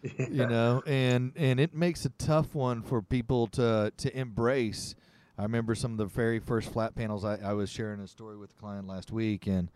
You 0.29 0.47
know, 0.47 0.83
and 0.85 1.31
and 1.35 1.59
it 1.59 1.73
makes 1.73 2.05
a 2.05 2.09
tough 2.09 2.53
one 2.53 2.81
for 2.81 3.01
people 3.01 3.47
to 3.47 3.91
to 3.95 4.17
embrace. 4.17 4.95
I 5.37 5.43
remember 5.43 5.75
some 5.75 5.91
of 5.93 5.97
the 5.97 6.05
very 6.05 6.39
first 6.39 6.71
flat 6.71 6.93
panels 6.93 7.25
I, 7.25 7.37
I 7.37 7.53
was 7.53 7.69
sharing 7.69 7.99
a 8.01 8.07
story 8.07 8.37
with 8.37 8.51
a 8.51 8.55
client 8.55 8.87
last 8.87 9.11
week 9.11 9.47
and 9.47 9.71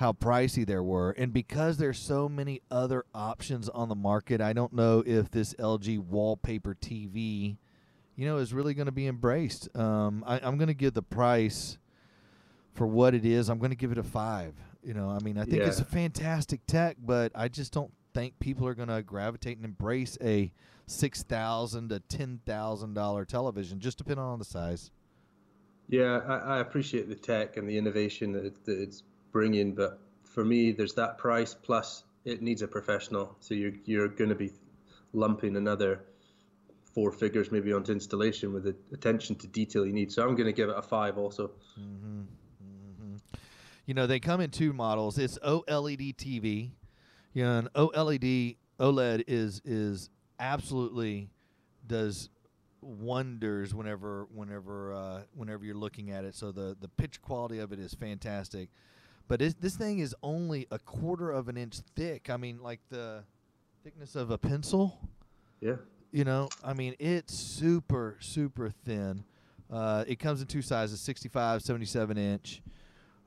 how 0.00 0.12
pricey 0.12 0.66
there 0.66 0.82
were. 0.82 1.10
And 1.10 1.32
because 1.32 1.76
there's 1.76 1.98
so 1.98 2.26
many 2.28 2.62
other 2.70 3.04
options 3.14 3.68
on 3.68 3.90
the 3.90 3.94
market, 3.94 4.40
I 4.40 4.54
don't 4.54 4.72
know 4.72 5.02
if 5.04 5.30
this 5.30 5.52
LG 5.54 5.98
wallpaper 5.98 6.74
TV, 6.74 7.58
you 8.16 8.26
know, 8.26 8.38
is 8.38 8.54
really 8.54 8.72
going 8.72 8.86
to 8.86 8.92
be 8.92 9.06
embraced. 9.06 9.68
Um, 9.76 10.24
I, 10.26 10.40
I'm 10.42 10.56
going 10.56 10.68
to 10.68 10.74
give 10.74 10.94
the 10.94 11.02
price 11.02 11.76
for 12.72 12.86
what 12.86 13.14
it 13.14 13.26
is. 13.26 13.50
I'm 13.50 13.58
going 13.58 13.72
to 13.72 13.76
give 13.76 13.92
it 13.92 13.98
a 13.98 14.02
five. 14.02 14.54
You 14.82 14.94
know, 14.94 15.10
I 15.10 15.18
mean, 15.22 15.36
I 15.36 15.44
think 15.44 15.62
it's 15.68 15.80
a 15.80 15.84
fantastic 15.84 16.64
tech, 16.66 16.96
but 16.98 17.32
I 17.34 17.48
just 17.48 17.70
don't 17.70 17.92
think 18.14 18.38
people 18.38 18.66
are 18.66 18.74
going 18.74 18.88
to 18.88 19.02
gravitate 19.02 19.56
and 19.56 19.64
embrace 19.64 20.18
a 20.22 20.52
six 20.86 21.22
thousand 21.22 21.90
to 21.90 22.00
ten 22.00 22.40
thousand 22.46 22.94
dollar 22.94 23.24
television, 23.24 23.80
just 23.80 23.98
depending 23.98 24.24
on 24.24 24.38
the 24.38 24.44
size. 24.44 24.90
Yeah, 25.88 26.20
I, 26.26 26.36
I 26.36 26.58
appreciate 26.60 27.08
the 27.08 27.16
tech 27.16 27.56
and 27.56 27.68
the 27.68 27.76
innovation 27.76 28.32
that, 28.32 28.44
it, 28.44 28.64
that 28.64 28.80
it's 28.80 29.02
bringing, 29.32 29.74
but 29.74 30.00
for 30.24 30.44
me, 30.44 30.70
there's 30.70 30.94
that 30.94 31.18
price 31.18 31.54
plus 31.54 32.04
it 32.24 32.42
needs 32.42 32.62
a 32.62 32.68
professional. 32.68 33.36
So 33.40 33.54
you're 33.54 33.72
you're 33.84 34.08
going 34.08 34.30
to 34.30 34.36
be 34.36 34.52
lumping 35.12 35.56
another 35.56 36.04
four 36.94 37.12
figures 37.12 37.52
maybe 37.52 37.72
onto 37.72 37.92
installation 37.92 38.52
with 38.52 38.64
the 38.64 38.76
attention 38.92 39.36
to 39.36 39.46
detail 39.46 39.86
you 39.86 39.92
need. 39.92 40.12
So 40.12 40.22
I'm 40.22 40.34
going 40.34 40.46
to 40.46 40.52
give 40.52 40.68
it 40.68 40.76
a 40.76 40.82
five 40.82 41.18
also. 41.18 41.50
Mm-hmm, 41.78 42.20
mm-hmm. 42.20 43.16
You 43.86 43.94
know, 43.94 44.06
they 44.06 44.20
come 44.20 44.40
in 44.40 44.50
two 44.50 44.72
models. 44.72 45.18
It's 45.18 45.38
OLED 45.38 46.16
TV. 46.16 46.70
You 47.32 47.44
know, 47.44 47.58
an 47.58 47.68
OLED 47.74 48.56
OLED 48.78 49.24
is 49.28 49.60
is 49.64 50.10
absolutely 50.38 51.30
does 51.86 52.30
wonders 52.80 53.74
whenever 53.74 54.26
whenever 54.34 54.92
uh, 54.92 55.20
whenever 55.34 55.64
you're 55.64 55.76
looking 55.76 56.10
at 56.10 56.24
it. 56.24 56.34
So 56.34 56.50
the 56.52 56.76
the 56.80 56.88
picture 56.88 57.20
quality 57.20 57.58
of 57.58 57.72
it 57.72 57.78
is 57.78 57.94
fantastic. 57.94 58.68
But 59.28 59.40
this 59.60 59.76
thing 59.76 60.00
is 60.00 60.12
only 60.24 60.66
a 60.72 60.78
quarter 60.80 61.30
of 61.30 61.48
an 61.48 61.56
inch 61.56 61.78
thick. 61.94 62.30
I 62.30 62.36
mean, 62.36 62.60
like 62.60 62.80
the 62.88 63.22
thickness 63.84 64.16
of 64.16 64.32
a 64.32 64.38
pencil. 64.38 64.98
Yeah. 65.60 65.76
You 66.10 66.24
know, 66.24 66.48
I 66.64 66.72
mean, 66.72 66.96
it's 66.98 67.32
super, 67.32 68.16
super 68.18 68.70
thin. 68.84 69.22
Uh, 69.70 70.04
it 70.08 70.18
comes 70.18 70.40
in 70.40 70.48
two 70.48 70.62
sizes 70.62 71.00
65, 71.00 71.62
77 71.62 72.18
inch. 72.18 72.60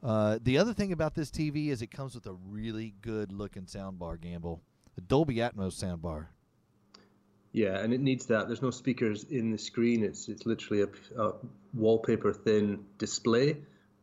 Uh, 0.03 0.37
the 0.43 0.57
other 0.57 0.73
thing 0.73 0.91
about 0.91 1.15
this 1.15 1.31
TV 1.31 1.69
is 1.69 1.81
it 1.81 1.87
comes 1.87 2.13
with 2.13 2.25
a 2.25 2.33
really 2.33 2.93
good 3.01 3.31
looking 3.31 3.63
soundbar, 3.63 4.19
Gamble. 4.19 4.61
The 4.95 5.01
Dolby 5.01 5.35
Atmos 5.35 5.81
soundbar. 5.81 6.27
Yeah, 7.53 7.79
and 7.79 7.93
it 7.93 8.01
needs 8.01 8.25
that. 8.25 8.47
There's 8.47 8.61
no 8.61 8.71
speakers 8.71 9.23
in 9.23 9.51
the 9.51 9.57
screen. 9.57 10.03
It's 10.03 10.27
it's 10.27 10.45
literally 10.45 10.83
a, 10.83 11.21
a 11.21 11.33
wallpaper 11.73 12.33
thin 12.33 12.83
display 12.97 13.57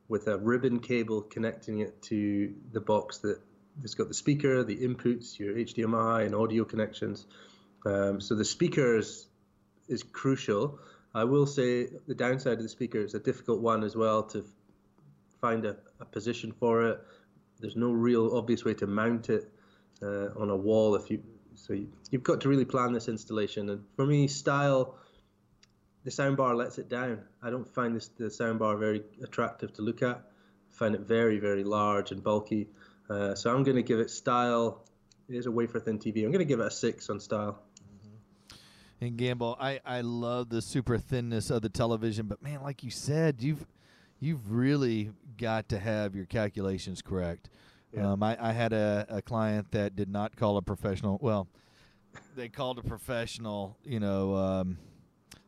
with 0.09 0.27
a 0.29 0.39
ribbon 0.39 0.81
cable 0.81 1.23
connecting 1.23 1.81
it 1.81 2.01
to 2.03 2.55
the 2.73 2.81
box 2.81 3.19
that 3.19 3.41
has 3.83 3.95
got 3.95 4.09
the 4.09 4.15
speaker, 4.15 4.65
the 4.65 4.77
inputs, 4.77 5.39
your 5.39 5.55
HDMI 5.55 6.27
and 6.27 6.35
audio 6.35 6.65
connections. 6.65 7.27
Um, 7.85 8.21
so 8.21 8.35
the 8.35 8.45
speakers 8.45 9.27
is 9.89 10.03
crucial. 10.03 10.79
I 11.15 11.25
will 11.25 11.47
say 11.47 11.89
the 12.07 12.15
downside 12.15 12.55
of 12.55 12.63
the 12.63 12.69
speaker 12.69 12.99
is 12.99 13.15
a 13.15 13.21
difficult 13.21 13.61
one 13.61 13.83
as 13.83 13.97
well 13.97 14.23
to 14.25 14.45
find 15.41 15.65
a, 15.65 15.77
a 16.01 16.05
position 16.05 16.53
for 16.53 16.85
it. 16.85 17.01
There's 17.59 17.77
no 17.77 17.93
real 17.93 18.37
obvious 18.37 18.65
way 18.65 18.75
to 18.75 18.87
mount 18.87 19.29
it 19.29 19.51
uh, 20.03 20.29
on 20.37 20.51
a 20.51 20.57
wall 20.57 20.95
if 20.95 21.11
you 21.11 21.23
so 21.55 21.75
you, 21.75 21.89
you've 22.11 22.23
got 22.23 22.41
to 22.43 22.49
really 22.49 22.65
plan 22.65 22.93
this 22.93 23.09
installation. 23.09 23.69
And 23.69 23.85
for 23.95 24.07
me, 24.07 24.29
style, 24.29 24.97
the 26.05 26.11
soundbar 26.11 26.57
lets 26.57 26.79
it 26.79 26.89
down. 26.89 27.21
I 27.43 27.51
don't 27.51 27.67
find 27.67 27.95
this 27.95 28.09
the 28.09 28.25
soundbar 28.25 28.79
very 28.79 29.03
attractive 29.23 29.73
to 29.75 29.83
look 29.83 30.03
at. 30.03 30.17
I 30.17 30.75
find 30.75 30.95
it 30.95 31.03
very 31.03 31.39
very 31.39 31.65
large 31.65 32.13
and 32.13 32.23
bulky. 32.23 32.69
Uh, 33.09 33.35
so 33.35 33.55
I'm 33.55 33.63
going 33.63 33.77
to 33.77 33.83
give 33.83 33.99
it 33.99 34.11
style. 34.11 34.85
It 35.29 35.37
is 35.37 35.47
a 35.47 35.51
wafer 35.51 35.81
thin 35.81 35.99
TV. 35.99 36.25
I'm 36.25 36.33
going 36.33 36.39
to 36.39 36.45
give 36.45 36.61
it 36.61 36.67
a 36.67 36.71
six 36.71 37.11
on 37.11 37.21
style. 37.21 37.61
And 39.01 39.17
Gamble, 39.17 39.57
I, 39.59 39.81
I 39.85 40.03
love 40.03 40.51
the 40.51 40.61
super 40.61 40.99
thinness 40.99 41.49
of 41.51 41.63
the 41.63 41.71
television, 41.71 42.27
but 42.27 42.43
man, 42.43 42.63
like 42.63 42.83
you 42.85 42.91
said, 42.91 43.41
you've 43.41 43.65
you've 44.21 44.51
really 44.53 45.11
got 45.39 45.69
to 45.71 45.79
have 45.79 46.15
your 46.15 46.27
calculations 46.27 47.03
correct. 47.03 47.49
Yeah. 47.93 48.13
Um, 48.13 48.23
I, 48.23 48.37
I 48.41 48.53
had 48.53 48.73
a, 48.73 49.05
a 49.09 49.23
client 49.23 49.73
that 49.73 49.97
did 49.97 50.09
not 50.09 50.37
call 50.37 50.57
a 50.57 50.63
professional. 50.63 51.19
Well, 51.21 51.49
they 52.37 52.49
called 52.49 52.79
a 52.79 52.83
professional, 52.83 53.77
you 53.85 53.99
know, 53.99 54.35
um, 54.37 54.79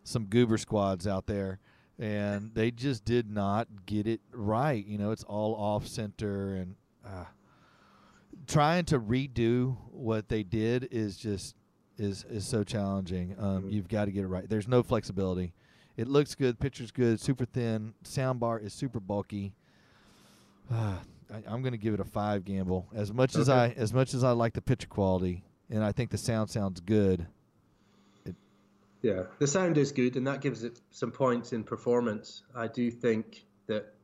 some 0.03 0.25
goober 0.27 0.59
squads 0.59 1.07
out 1.07 1.27
there, 1.27 1.61
and 1.99 2.53
they 2.55 2.71
just 2.73 3.05
did 3.05 3.31
not 3.31 3.69
get 3.87 4.07
it 4.09 4.21
right. 4.33 4.85
You 4.85 4.99
know, 4.99 5.13
it's 5.13 5.23
all 5.25 5.55
off 5.55 5.87
center, 5.87 6.55
and 6.57 6.75
uh, 7.07 7.27
trying 8.47 8.85
to 8.87 8.99
redo 8.99 9.77
what 9.91 10.29
they 10.29 10.43
did 10.43 10.89
is 10.91 11.17
just 11.17 11.55
is 11.99 12.25
is 12.29 12.47
so 12.47 12.65
challenging. 12.65 13.37
Um, 13.39 13.65
Mhm. 13.65 13.73
You've 13.73 13.89
got 13.89 14.07
to 14.07 14.11
get 14.13 14.25
it 14.25 14.29
right. 14.29 14.49
There's 14.49 14.67
no 14.67 14.83
flexibility. 14.83 15.53
It 15.97 16.09
looks 16.09 16.35
good, 16.35 16.59
picture's 16.59 16.91
good, 16.91 17.21
super 17.21 17.45
thin. 17.45 17.95
Soundbar 18.05 18.63
is 18.63 18.73
super 18.73 19.01
bulky. 19.01 19.53
Uh, 20.71 20.97
I, 21.33 21.43
I'm 21.47 21.63
going 21.63 21.73
to 21.73 21.79
give 21.79 21.95
it 21.95 22.01
a 22.01 22.05
five. 22.05 22.45
Gamble. 22.45 22.89
As 22.95 23.13
much 23.13 23.37
as 23.37 23.49
I 23.49 23.71
as 23.71 23.93
much 23.95 24.13
as 24.13 24.23
I 24.23 24.33
like 24.33 24.53
the 24.53 24.61
picture 24.61 24.89
quality, 24.89 25.45
and 25.71 25.83
I 25.83 25.93
think 25.93 26.11
the 26.11 26.19
sound 26.19 26.51
sounds 26.51 26.81
good. 26.81 27.27
Yeah, 29.03 29.25
the 29.41 29.47
sound 29.49 29.79
is 29.79 29.91
good, 29.93 30.17
and 30.17 30.27
that 30.29 30.41
gives 30.43 30.63
it 30.63 30.81
some 30.91 31.11
points 31.11 31.53
in 31.53 31.65
performance. 31.65 32.43
I 32.55 32.69
do 32.69 32.91
think 32.91 33.45
that 33.67 33.95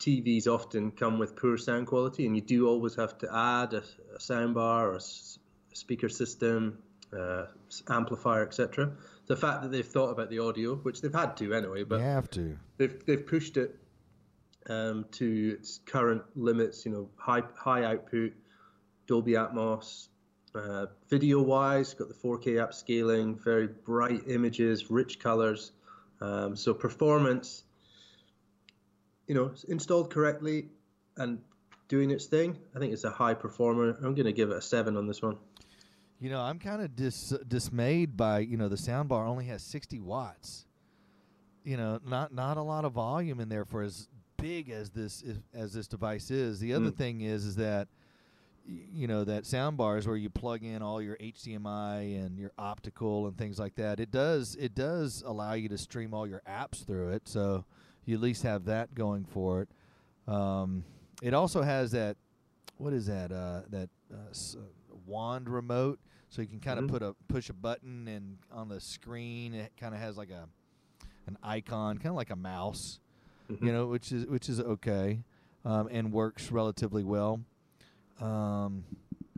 TVs 0.00 0.48
often 0.48 0.90
come 0.90 1.18
with 1.18 1.36
poor 1.36 1.56
sound 1.56 1.86
quality, 1.86 2.26
and 2.26 2.34
you 2.34 2.42
do 2.42 2.66
always 2.66 2.96
have 2.96 3.16
to 3.18 3.28
add 3.32 3.74
a, 3.74 3.84
a 4.16 4.18
soundbar 4.18 4.82
or 4.82 4.92
a, 4.94 4.96
s- 4.96 5.38
a 5.72 5.76
speaker 5.76 6.08
system, 6.08 6.78
uh, 7.16 7.46
amplifier, 7.88 8.42
etc. 8.42 8.92
The 9.26 9.36
fact 9.36 9.62
that 9.62 9.72
they've 9.72 9.86
thought 9.86 10.10
about 10.10 10.30
the 10.30 10.38
audio, 10.40 10.76
which 10.76 11.00
they've 11.00 11.12
had 11.12 11.36
to 11.38 11.54
anyway, 11.54 11.84
but 11.84 12.00
you 12.00 12.04
have 12.04 12.30
to. 12.30 12.58
they've 12.76 13.04
they've 13.06 13.26
pushed 13.26 13.56
it 13.56 13.76
um, 14.68 15.06
to 15.12 15.56
its 15.58 15.80
current 15.86 16.22
limits. 16.34 16.84
You 16.84 16.92
know, 16.92 17.10
high 17.16 17.42
high 17.56 17.84
output, 17.84 18.32
Dolby 19.06 19.32
Atmos. 19.32 20.08
Uh, 20.54 20.86
video 21.08 21.42
wise, 21.42 21.92
got 21.92 22.08
the 22.08 22.14
4K 22.14 22.54
upscaling, 22.54 23.38
very 23.38 23.66
bright 23.66 24.22
images, 24.26 24.90
rich 24.90 25.20
colors. 25.20 25.72
Um, 26.22 26.56
so 26.56 26.72
performance, 26.72 27.64
you 29.26 29.34
know, 29.34 29.52
installed 29.68 30.10
correctly, 30.12 30.70
and 31.18 31.38
doing 31.88 32.10
its 32.10 32.26
thing. 32.26 32.56
I 32.74 32.78
think 32.78 32.92
it's 32.92 33.04
a 33.04 33.10
high 33.10 33.34
performer. 33.34 33.96
I'm 34.02 34.14
going 34.14 34.26
to 34.26 34.32
give 34.32 34.50
it 34.50 34.56
a 34.56 34.62
seven 34.62 34.96
on 34.96 35.06
this 35.06 35.22
one. 35.22 35.36
You 36.20 36.30
know, 36.30 36.40
I'm 36.40 36.58
kind 36.58 36.82
of 36.82 36.96
dis- 36.96 37.34
dismayed 37.46 38.16
by 38.16 38.40
you 38.40 38.56
know 38.56 38.68
the 38.68 38.76
soundbar 38.76 39.26
only 39.26 39.44
has 39.46 39.62
60 39.62 40.00
watts. 40.00 40.66
You 41.64 41.76
know, 41.76 42.00
not 42.06 42.32
not 42.34 42.56
a 42.56 42.62
lot 42.62 42.84
of 42.84 42.92
volume 42.92 43.40
in 43.40 43.48
there 43.48 43.64
for 43.64 43.82
as 43.82 44.08
big 44.36 44.70
as 44.70 44.90
this 44.90 45.22
is, 45.22 45.38
as 45.54 45.72
this 45.72 45.86
device 45.86 46.30
is. 46.30 46.60
The 46.60 46.72
other 46.74 46.90
Mm. 46.90 46.96
thing 46.96 47.20
is 47.20 47.44
is 47.44 47.56
that 47.56 47.88
you 48.66 49.06
know 49.06 49.24
that 49.24 49.44
soundbar 49.44 49.96
is 49.98 50.06
where 50.06 50.16
you 50.16 50.28
plug 50.28 50.62
in 50.62 50.82
all 50.82 51.00
your 51.00 51.16
HDMI 51.16 52.16
and 52.24 52.38
your 52.38 52.52
optical 52.58 53.26
and 53.26 53.36
things 53.36 53.58
like 53.58 53.74
that. 53.76 53.98
It 54.00 54.10
does 54.10 54.56
it 54.56 54.74
does 54.74 55.22
allow 55.26 55.52
you 55.54 55.68
to 55.68 55.78
stream 55.78 56.12
all 56.14 56.26
your 56.26 56.42
apps 56.48 56.84
through 56.84 57.10
it, 57.10 57.28
so 57.28 57.64
you 58.04 58.14
at 58.16 58.20
least 58.20 58.42
have 58.42 58.64
that 58.66 58.94
going 58.94 59.24
for 59.24 59.62
it. 59.62 59.68
Um, 60.32 60.84
it 61.22 61.32
also 61.34 61.62
has 61.62 61.92
that 61.92 62.16
what 62.76 62.92
is 62.92 63.06
that 63.06 63.30
uh, 63.32 63.62
that 63.70 63.88
uh, 64.12 64.16
wand 65.12 65.48
remote, 65.48 65.98
so 66.28 66.42
you 66.42 66.48
can 66.48 66.60
kind 66.60 66.78
of 66.78 66.84
Mhm. 66.84 66.88
put 66.90 67.02
a 67.02 67.14
push 67.28 67.48
a 67.48 67.54
button 67.54 68.06
and 68.06 68.38
on 68.52 68.68
the 68.68 68.80
screen 68.80 69.54
it 69.54 69.72
kind 69.76 69.94
of 69.94 70.00
has 70.00 70.16
like 70.16 70.30
a 70.30 70.48
an 71.26 71.36
icon, 71.42 71.96
kind 71.98 72.08
of 72.10 72.14
like 72.16 72.30
a 72.30 72.36
mouse 72.36 73.00
Mhm. 73.50 73.62
you 73.66 73.72
know, 73.72 73.86
which 73.86 74.12
is 74.12 74.26
which 74.26 74.48
is 74.48 74.60
okay, 74.60 75.24
um, 75.64 75.88
and 75.90 76.12
works 76.12 76.52
relatively 76.52 77.02
well. 77.02 77.40
Um, 78.20 78.84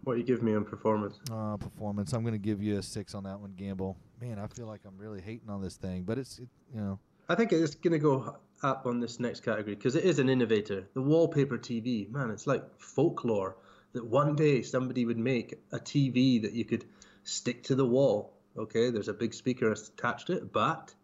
What 0.05 0.17
you 0.19 0.25
give 0.25 0.43
me 0.43 0.55
on 0.55 0.65
performance? 0.65 1.19
uh, 1.31 1.57
performance, 1.59 2.13
I'm 2.13 2.23
going 2.23 2.33
to 2.35 2.39
give 2.39 2.63
you 2.63 2.79
a 2.79 2.83
six 2.83 3.15
on 3.15 3.25
that 3.25 3.39
one, 3.41 3.53
Gamble. 3.57 3.97
Man, 4.21 4.39
I 4.39 4.47
feel 4.49 4.67
like 4.67 4.81
I'm 4.85 4.97
really 4.99 5.21
hating 5.21 5.49
on 5.51 5.61
this 5.63 5.77
thing, 5.77 6.03
but 6.05 6.19
it's 6.19 6.39
it, 6.39 6.49
you 6.75 6.81
know, 6.81 6.99
I 7.29 7.35
think 7.37 7.53
it's 7.53 7.75
going 7.75 7.93
to 7.93 7.99
go 7.99 8.37
up 8.63 8.87
on 8.87 8.99
this 9.01 9.21
next 9.21 9.41
category 9.41 9.75
because 9.77 9.95
it 9.95 10.05
is 10.05 10.19
an 10.19 10.29
innovator. 10.29 10.89
The 10.95 11.03
wallpaper 11.03 11.57
TV, 11.59 12.11
man, 12.11 12.31
it's 12.31 12.47
like 12.47 12.65
folklore 12.81 13.57
that 13.93 14.07
one 14.07 14.37
day 14.37 14.63
somebody 14.63 15.05
would 15.05 15.19
make 15.19 15.55
a 15.73 15.79
TV 15.79 16.43
that 16.43 16.53
you 16.53 16.65
could 16.65 16.85
stick 17.25 17.65
to 17.65 17.75
the 17.75 17.87
wall. 17.87 18.33
Okay, 18.57 18.91
there's 18.91 19.09
a 19.09 19.15
big 19.15 19.35
speaker 19.35 19.71
attached 19.71 20.27
to 20.27 20.35
it, 20.35 20.53
but 20.53 20.95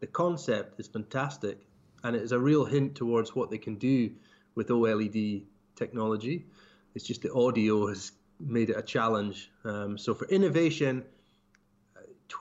the 0.00 0.06
concept 0.06 0.80
is 0.80 0.86
fantastic 0.86 1.58
and 2.02 2.14
it 2.16 2.22
is 2.22 2.32
a 2.32 2.38
real 2.38 2.64
hint 2.64 2.94
towards 2.94 3.34
what 3.34 3.50
they 3.50 3.58
can 3.58 3.76
do 3.76 4.10
with 4.54 4.68
OLED 4.68 5.44
technology. 5.74 6.46
It's 6.94 7.04
just 7.04 7.22
the 7.22 7.32
audio 7.32 7.88
has 7.88 8.12
made 8.38 8.70
it 8.70 8.76
a 8.76 8.82
challenge. 8.82 9.50
Um, 9.64 9.98
so 9.98 10.14
for 10.14 10.26
innovation, 10.28 11.04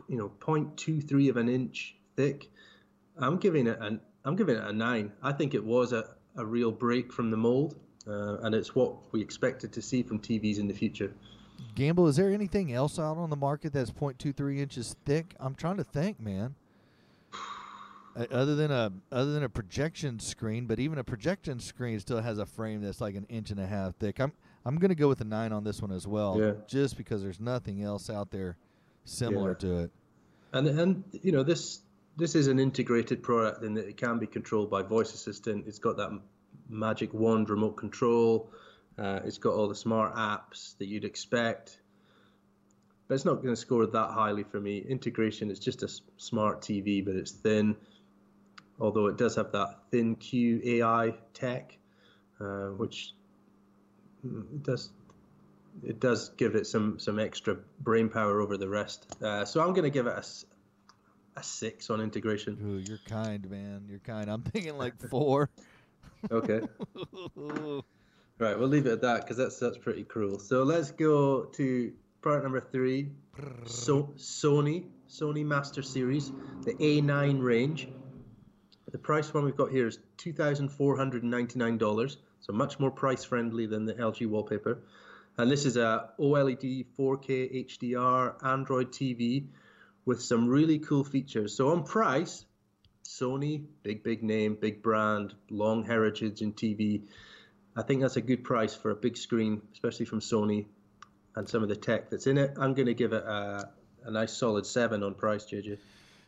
you 0.07 0.17
know, 0.17 0.31
0.23 0.39 1.29
of 1.29 1.37
an 1.37 1.49
inch 1.49 1.95
thick. 2.15 2.49
I'm 3.17 3.37
giving 3.37 3.67
it 3.67 3.77
an 3.79 4.01
I'm 4.25 4.35
giving 4.35 4.55
it 4.55 4.63
a 4.63 4.71
nine. 4.71 5.11
I 5.21 5.33
think 5.33 5.53
it 5.53 5.63
was 5.63 5.91
a, 5.91 6.05
a 6.35 6.45
real 6.45 6.71
break 6.71 7.11
from 7.11 7.29
the 7.29 7.37
mold, 7.37 7.75
uh, 8.07 8.37
and 8.41 8.53
it's 8.55 8.75
what 8.75 8.95
we 9.11 9.21
expected 9.21 9.71
to 9.73 9.81
see 9.81 10.03
from 10.03 10.19
TVs 10.19 10.59
in 10.59 10.67
the 10.67 10.73
future. 10.73 11.13
Gamble. 11.75 12.07
Is 12.07 12.15
there 12.17 12.31
anything 12.31 12.73
else 12.73 12.99
out 12.99 13.17
on 13.17 13.29
the 13.29 13.35
market 13.35 13.73
that's 13.73 13.91
0.23 13.91 14.59
inches 14.59 14.95
thick? 15.05 15.35
I'm 15.39 15.55
trying 15.55 15.77
to 15.77 15.83
think, 15.83 16.19
man. 16.19 16.55
Uh, 18.15 18.27
other 18.29 18.53
than 18.53 18.69
a 18.69 18.91
other 19.11 19.31
than 19.33 19.41
a 19.41 19.49
projection 19.49 20.19
screen, 20.19 20.67
but 20.67 20.79
even 20.79 20.99
a 20.99 21.03
projection 21.03 21.59
screen 21.59 21.99
still 21.99 22.21
has 22.21 22.37
a 22.37 22.45
frame 22.45 22.79
that's 22.79 23.01
like 23.01 23.15
an 23.15 23.25
inch 23.27 23.49
and 23.49 23.59
a 23.59 23.65
half 23.65 23.95
thick. 23.95 24.19
I'm 24.19 24.31
I'm 24.65 24.75
gonna 24.75 24.93
go 24.93 25.07
with 25.07 25.19
a 25.21 25.23
nine 25.23 25.51
on 25.51 25.63
this 25.63 25.81
one 25.81 25.91
as 25.91 26.05
well, 26.05 26.39
Yeah. 26.39 26.51
just 26.67 26.95
because 26.95 27.23
there's 27.23 27.39
nothing 27.39 27.81
else 27.81 28.11
out 28.11 28.29
there 28.29 28.55
similar 29.03 29.49
Yeah. 29.53 29.55
to 29.55 29.79
it. 29.79 29.91
And 30.51 30.67
and 30.67 31.03
you 31.23 31.31
know 31.31 31.41
this 31.41 31.81
this 32.15 32.35
is 32.35 32.45
an 32.45 32.59
integrated 32.59 33.23
product 33.23 33.63
in 33.63 33.73
that 33.73 33.87
it 33.87 33.97
can 33.97 34.19
be 34.19 34.27
controlled 34.27 34.69
by 34.69 34.83
voice 34.83 35.11
assistant. 35.15 35.65
It's 35.65 35.79
got 35.79 35.97
that 35.97 36.11
magic 36.69 37.13
wand 37.13 37.49
remote 37.49 37.77
control. 37.77 38.51
Uh, 38.97 39.19
it's 39.25 39.37
got 39.37 39.53
all 39.53 39.67
the 39.67 39.75
smart 39.75 40.15
apps 40.15 40.77
that 40.77 40.87
you'd 40.87 41.05
expect. 41.05 41.79
But 43.07 43.15
it's 43.15 43.25
not 43.25 43.35
going 43.35 43.49
to 43.49 43.55
score 43.55 43.85
that 43.85 44.09
highly 44.11 44.43
for 44.43 44.59
me. 44.59 44.77
Integration 44.77 45.51
is 45.51 45.59
just 45.59 45.83
a 45.83 45.89
smart 46.17 46.61
TV, 46.61 47.03
but 47.03 47.15
it's 47.15 47.31
thin. 47.31 47.75
Although 48.79 49.07
it 49.07 49.17
does 49.17 49.35
have 49.35 49.51
that 49.51 49.91
ThinQ 49.91 50.65
AI 50.65 51.13
tech, 51.33 51.77
uh, 52.39 52.69
which 52.69 53.13
mm, 54.25 54.41
it 54.53 54.63
does 54.63 54.91
it 55.83 55.99
does 55.99 56.29
give 56.29 56.55
it 56.55 56.67
some 56.67 56.99
some 56.99 57.19
extra 57.19 57.57
brain 57.79 58.09
power 58.09 58.41
over 58.41 58.57
the 58.57 58.69
rest. 58.69 59.07
Uh, 59.21 59.45
so 59.45 59.61
I'm 59.61 59.73
going 59.73 59.83
to 59.83 59.89
give 59.89 60.07
it 60.07 60.13
a, 60.15 61.39
a 61.39 61.43
six 61.43 61.89
on 61.89 62.01
integration. 62.01 62.57
Ooh, 62.63 62.77
you're 62.77 62.99
kind, 63.05 63.49
man. 63.49 63.85
You're 63.89 63.99
kind. 63.99 64.29
I'm 64.29 64.43
thinking 64.43 64.77
like 64.77 64.99
four. 65.09 65.49
Okay. 66.31 66.61
Right, 68.39 68.57
we'll 68.57 68.67
leave 68.67 68.87
it 68.87 68.91
at 68.91 69.01
that 69.01 69.21
because 69.21 69.37
that's 69.37 69.59
that's 69.59 69.77
pretty 69.77 70.03
cruel. 70.03 70.39
So 70.39 70.63
let's 70.63 70.89
go 70.89 71.43
to 71.43 71.93
product 72.21 72.43
number 72.43 72.59
three, 72.59 73.11
so, 73.65 74.13
Sony 74.17 74.85
Sony 75.07 75.45
Master 75.45 75.83
Series, 75.83 76.31
the 76.63 76.73
A9 76.73 77.41
range. 77.43 77.87
The 78.91 78.97
price 78.97 79.33
one 79.33 79.45
we've 79.45 79.55
got 79.55 79.71
here 79.71 79.87
is 79.87 79.99
two 80.17 80.33
thousand 80.33 80.69
four 80.69 80.97
hundred 80.97 81.21
and 81.21 81.31
ninety 81.31 81.59
nine 81.59 81.77
dollars, 81.77 82.17
so 82.39 82.53
much 82.53 82.79
more 82.79 82.91
price 82.91 83.23
friendly 83.23 83.67
than 83.67 83.85
the 83.85 83.93
LG 83.93 84.27
wallpaper. 84.27 84.79
And 85.37 85.49
this 85.49 85.65
is 85.65 85.77
a 85.77 86.09
OLED 86.19 86.85
4K 86.97 87.65
HDR 87.67 88.43
Android 88.43 88.91
TV 88.91 89.47
with 90.05 90.21
some 90.21 90.47
really 90.47 90.79
cool 90.79 91.03
features. 91.03 91.55
So 91.55 91.69
on 91.69 91.83
price, 91.83 92.45
Sony, 93.03 93.63
big 93.83 94.03
big 94.03 94.23
name, 94.23 94.55
big 94.59 94.81
brand, 94.81 95.33
long 95.49 95.83
heritage 95.83 96.41
in 96.41 96.53
TV. 96.53 97.03
I 97.75 97.81
think 97.81 98.01
that's 98.01 98.17
a 98.17 98.21
good 98.21 98.43
price 98.43 98.73
for 98.75 98.91
a 98.91 98.95
big 98.95 99.17
screen, 99.17 99.61
especially 99.73 100.05
from 100.05 100.19
Sony, 100.19 100.65
and 101.35 101.47
some 101.49 101.63
of 101.63 101.69
the 101.69 101.75
tech 101.75 102.09
that's 102.09 102.27
in 102.27 102.37
it. 102.37 102.51
I'm 102.57 102.73
going 102.73 102.85
to 102.85 102.93
give 102.93 103.13
it 103.13 103.23
a, 103.23 103.69
a 104.05 104.11
nice 104.11 104.31
solid 104.33 104.65
seven 104.65 105.01
on 105.03 105.15
price, 105.15 105.45
JJ. 105.45 105.79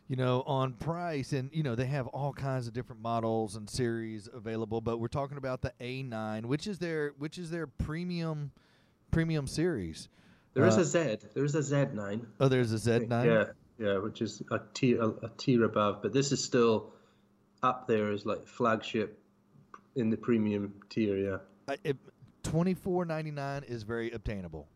you 0.07 0.15
know, 0.15 0.43
on 0.47 0.73
price, 0.73 1.33
and 1.33 1.49
you 1.53 1.63
know 1.63 1.75
they 1.75 1.85
have 1.85 2.07
all 2.07 2.33
kinds 2.33 2.67
of 2.67 2.73
different 2.73 3.01
models 3.01 3.55
and 3.55 3.69
series 3.69 4.27
available. 4.33 4.81
But 4.81 4.97
we're 4.99 5.07
talking 5.07 5.38
about 5.38 5.61
the 5.61 5.71
A9, 5.79 6.45
which 6.45 6.67
is 6.67 6.79
their 6.79 7.13
which 7.17 7.38
is 7.38 7.51
their 7.51 7.67
premium 7.67 8.51
premium 9.11 9.47
series. 9.47 10.09
There 10.55 10.65
is 10.65 10.77
Uh, 10.77 10.81
a 10.81 10.85
Z. 10.85 11.17
There 11.33 11.43
is 11.45 11.53
a 11.55 11.59
Z9. 11.59 12.25
Oh, 12.39 12.47
there's 12.47 12.71
a 12.73 12.77
Z9. 12.77 13.25
Yeah, 13.25 13.43
yeah, 13.77 13.97
which 13.97 14.21
is 14.21 14.41
a 14.51 14.59
tier 14.73 15.01
a, 15.01 15.07
a 15.07 15.31
tier 15.38 15.63
above, 15.63 16.01
but 16.01 16.13
this 16.13 16.31
is 16.31 16.43
still 16.43 16.93
up 17.63 17.88
there 17.88 18.11
as 18.11 18.25
like 18.25 18.47
flagship 18.47 19.19
in 19.95 20.09
the 20.09 20.17
premium 20.17 20.73
tier. 20.89 21.17
Yeah. 21.17 21.38
I, 21.67 21.77
it, 21.83 21.97
Twenty 22.43 22.75
four 22.75 23.05
ninety 23.05 23.31
nine 23.31 23.63
is 23.63 23.83
very 23.83 24.11
obtainable. 24.11 24.67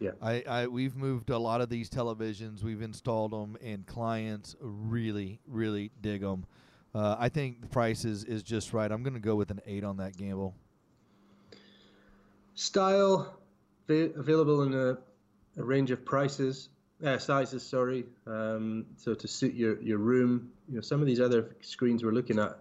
Yeah. 0.00 0.12
I, 0.22 0.42
I 0.48 0.66
we've 0.66 0.96
moved 0.96 1.28
a 1.30 1.38
lot 1.38 1.60
of 1.60 1.68
these 1.68 1.90
televisions. 1.90 2.62
We've 2.62 2.80
installed 2.80 3.32
them, 3.32 3.58
and 3.62 3.86
clients 3.86 4.56
really 4.60 5.40
really 5.46 5.90
dig 6.00 6.22
them. 6.22 6.46
Uh, 6.94 7.16
I 7.18 7.28
think 7.28 7.60
the 7.60 7.66
price 7.66 8.06
is, 8.06 8.24
is 8.24 8.42
just 8.42 8.72
right. 8.72 8.90
I'm 8.90 9.02
going 9.02 9.14
to 9.14 9.20
go 9.20 9.36
with 9.36 9.50
an 9.50 9.60
eight 9.66 9.84
on 9.84 9.98
that 9.98 10.16
gamble. 10.16 10.54
Style 12.54 13.38
va- 13.86 14.10
available 14.16 14.62
in 14.62 14.72
a, 14.72 14.98
a 15.60 15.62
range 15.62 15.90
of 15.90 16.04
prices, 16.04 16.70
uh, 17.04 17.18
sizes. 17.18 17.62
Sorry. 17.62 18.04
Um, 18.26 18.86
so 18.96 19.14
to 19.14 19.28
suit 19.28 19.54
your 19.54 19.80
your 19.80 19.98
room, 19.98 20.50
you 20.68 20.76
know, 20.76 20.80
some 20.80 21.00
of 21.00 21.06
these 21.06 21.20
other 21.20 21.56
screens 21.60 22.04
we're 22.04 22.12
looking 22.12 22.38
at, 22.38 22.58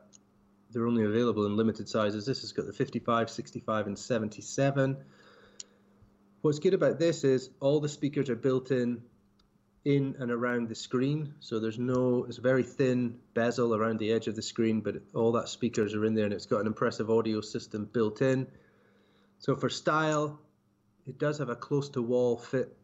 they're 0.72 0.88
only 0.88 1.04
available 1.04 1.46
in 1.46 1.56
limited 1.56 1.90
sizes. 1.90 2.26
This 2.26 2.42
has 2.42 2.52
got 2.52 2.66
the 2.66 2.74
55, 2.74 3.30
65, 3.30 3.88
and 3.88 3.98
77. 3.98 4.98
What's 6.42 6.60
good 6.60 6.74
about 6.74 7.00
this 7.00 7.24
is 7.24 7.50
all 7.60 7.80
the 7.80 7.90
speakers 7.90 8.30
are 8.30 8.36
built 8.36 8.72
in 8.72 9.02
in 9.88 10.18
and 10.20 10.32
around 10.32 10.68
the 10.68 10.76
screen. 10.76 11.34
So 11.40 11.60
there's 11.60 11.80
no, 11.80 12.26
it's 12.28 12.40
a 12.40 12.42
very 12.42 12.64
thin 12.64 13.20
bezel 13.34 13.74
around 13.74 14.00
the 14.00 14.12
edge 14.12 14.28
of 14.28 14.36
the 14.36 14.42
screen, 14.42 14.82
but 14.82 14.96
all 15.14 15.32
that 15.32 15.48
speakers 15.48 15.94
are 15.94 16.04
in 16.04 16.14
there 16.14 16.26
and 16.26 16.34
it's 16.34 16.46
got 16.46 16.60
an 16.60 16.68
impressive 16.68 17.10
audio 17.10 17.40
system 17.40 17.90
built 17.94 18.22
in. 18.22 18.48
So 19.40 19.56
for 19.56 19.70
style, 19.70 20.42
it 21.06 21.18
does 21.18 21.38
have 21.38 21.48
a 21.48 21.56
close 21.56 21.88
to 21.92 22.02
wall 22.02 22.38
fit 22.38 22.76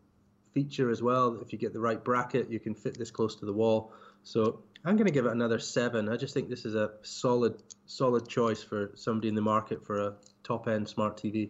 feature 0.54 0.90
as 0.90 1.02
well. 1.02 1.40
If 1.42 1.52
you 1.52 1.60
get 1.60 1.74
the 1.74 1.80
right 1.80 2.04
bracket, 2.04 2.50
you 2.50 2.60
can 2.60 2.74
fit 2.76 2.98
this 2.98 3.12
close 3.12 3.36
to 3.38 3.46
the 3.46 3.54
wall. 3.54 3.94
So 4.24 4.64
I'm 4.86 4.96
going 4.96 5.06
to 5.08 5.12
give 5.12 5.26
it 5.26 5.32
another 5.32 5.60
seven. 5.60 6.10
I 6.10 6.18
just 6.18 6.34
think 6.34 6.50
this 6.50 6.66
is 6.66 6.76
a 6.76 6.92
solid, 7.02 7.62
solid 7.86 8.28
choice 8.28 8.64
for 8.64 8.92
somebody 8.96 9.28
in 9.30 9.36
the 9.36 9.42
market 9.42 9.86
for 9.86 10.00
a 10.00 10.14
top 10.44 10.68
end 10.68 10.88
smart 10.88 11.18
TV. 11.18 11.50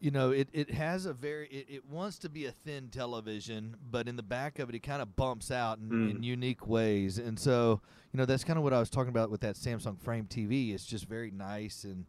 you 0.00 0.10
know 0.10 0.30
it, 0.30 0.48
it 0.52 0.70
has 0.70 1.06
a 1.06 1.14
very 1.14 1.46
it, 1.48 1.66
it 1.76 1.84
wants 1.88 2.18
to 2.18 2.28
be 2.28 2.44
a 2.44 2.52
thin 2.52 2.88
television 2.90 3.74
but 3.90 4.06
in 4.06 4.16
the 4.16 4.22
back 4.22 4.58
of 4.58 4.68
it 4.68 4.74
it 4.74 4.80
kind 4.80 5.00
of 5.00 5.16
bumps 5.16 5.50
out 5.50 5.78
in, 5.78 5.90
in 6.10 6.18
Mm. 6.18 6.22
unique 6.24 6.66
ways 6.66 7.16
and 7.18 7.38
so 7.38 7.80
you 8.12 8.18
know 8.18 8.26
that's 8.26 8.44
kind 8.44 8.58
of 8.58 8.62
what 8.62 8.74
i 8.74 8.78
was 8.78 8.90
talking 8.90 9.08
about 9.08 9.30
with 9.30 9.40
that 9.40 9.54
samsung 9.56 9.98
frame 9.98 10.26
tv 10.26 10.74
it's 10.74 10.84
just 10.84 11.06
very 11.08 11.30
nice 11.30 11.82
and 11.84 12.04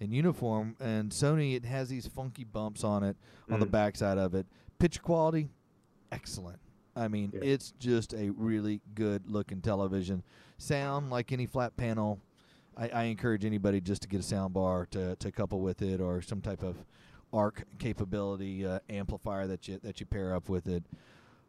and 0.00 0.12
uniform 0.12 0.74
and 0.80 1.12
sony 1.12 1.54
it 1.54 1.64
has 1.64 1.88
these 1.88 2.08
funky 2.08 2.42
bumps 2.42 2.82
on 2.82 3.04
it 3.04 3.16
on 3.48 3.60
the 3.60 3.66
Mm. 3.66 3.70
backside 3.70 4.18
of 4.18 4.34
it 4.34 4.46
picture 4.78 5.00
quality 5.00 5.48
excellent 6.12 6.58
i 6.96 7.08
mean 7.08 7.30
Yeah. 7.34 7.40
it's 7.42 7.72
just 7.78 8.14
a 8.14 8.30
really 8.30 8.80
good 8.94 9.30
looking 9.30 9.60
television 9.60 10.22
sound 10.58 11.10
like 11.10 11.32
any 11.32 11.46
flat 11.46 11.76
panel 11.76 12.20
I, 12.76 12.88
I 12.88 13.02
encourage 13.04 13.44
anybody 13.44 13.80
just 13.80 14.02
to 14.02 14.08
get 14.08 14.20
a 14.20 14.22
sound 14.22 14.54
bar 14.54 14.86
to, 14.92 15.16
to 15.16 15.32
couple 15.32 15.60
with 15.60 15.82
it 15.82 16.00
or 16.00 16.22
some 16.22 16.40
type 16.40 16.62
of 16.62 16.76
ARC 17.32 17.64
capability 17.78 18.64
uh, 18.64 18.78
amplifier 18.88 19.48
that 19.48 19.66
you 19.66 19.80
that 19.82 19.98
you 20.00 20.06
pair 20.06 20.34
up 20.34 20.48
with 20.48 20.68
it. 20.68 20.84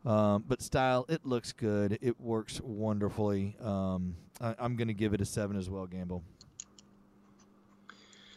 Um, 0.05 0.43
but 0.47 0.61
style, 0.61 1.05
it 1.07 1.25
looks 1.25 1.51
good. 1.51 1.99
It 2.01 2.19
works 2.19 2.59
wonderfully. 2.61 3.55
Um, 3.61 4.15
I, 4.41 4.55
I'm 4.57 4.75
going 4.75 4.87
to 4.87 4.93
give 4.93 5.13
it 5.13 5.21
a 5.21 5.25
seven 5.25 5.55
as 5.55 5.69
well, 5.69 5.85
Gamble. 5.85 6.23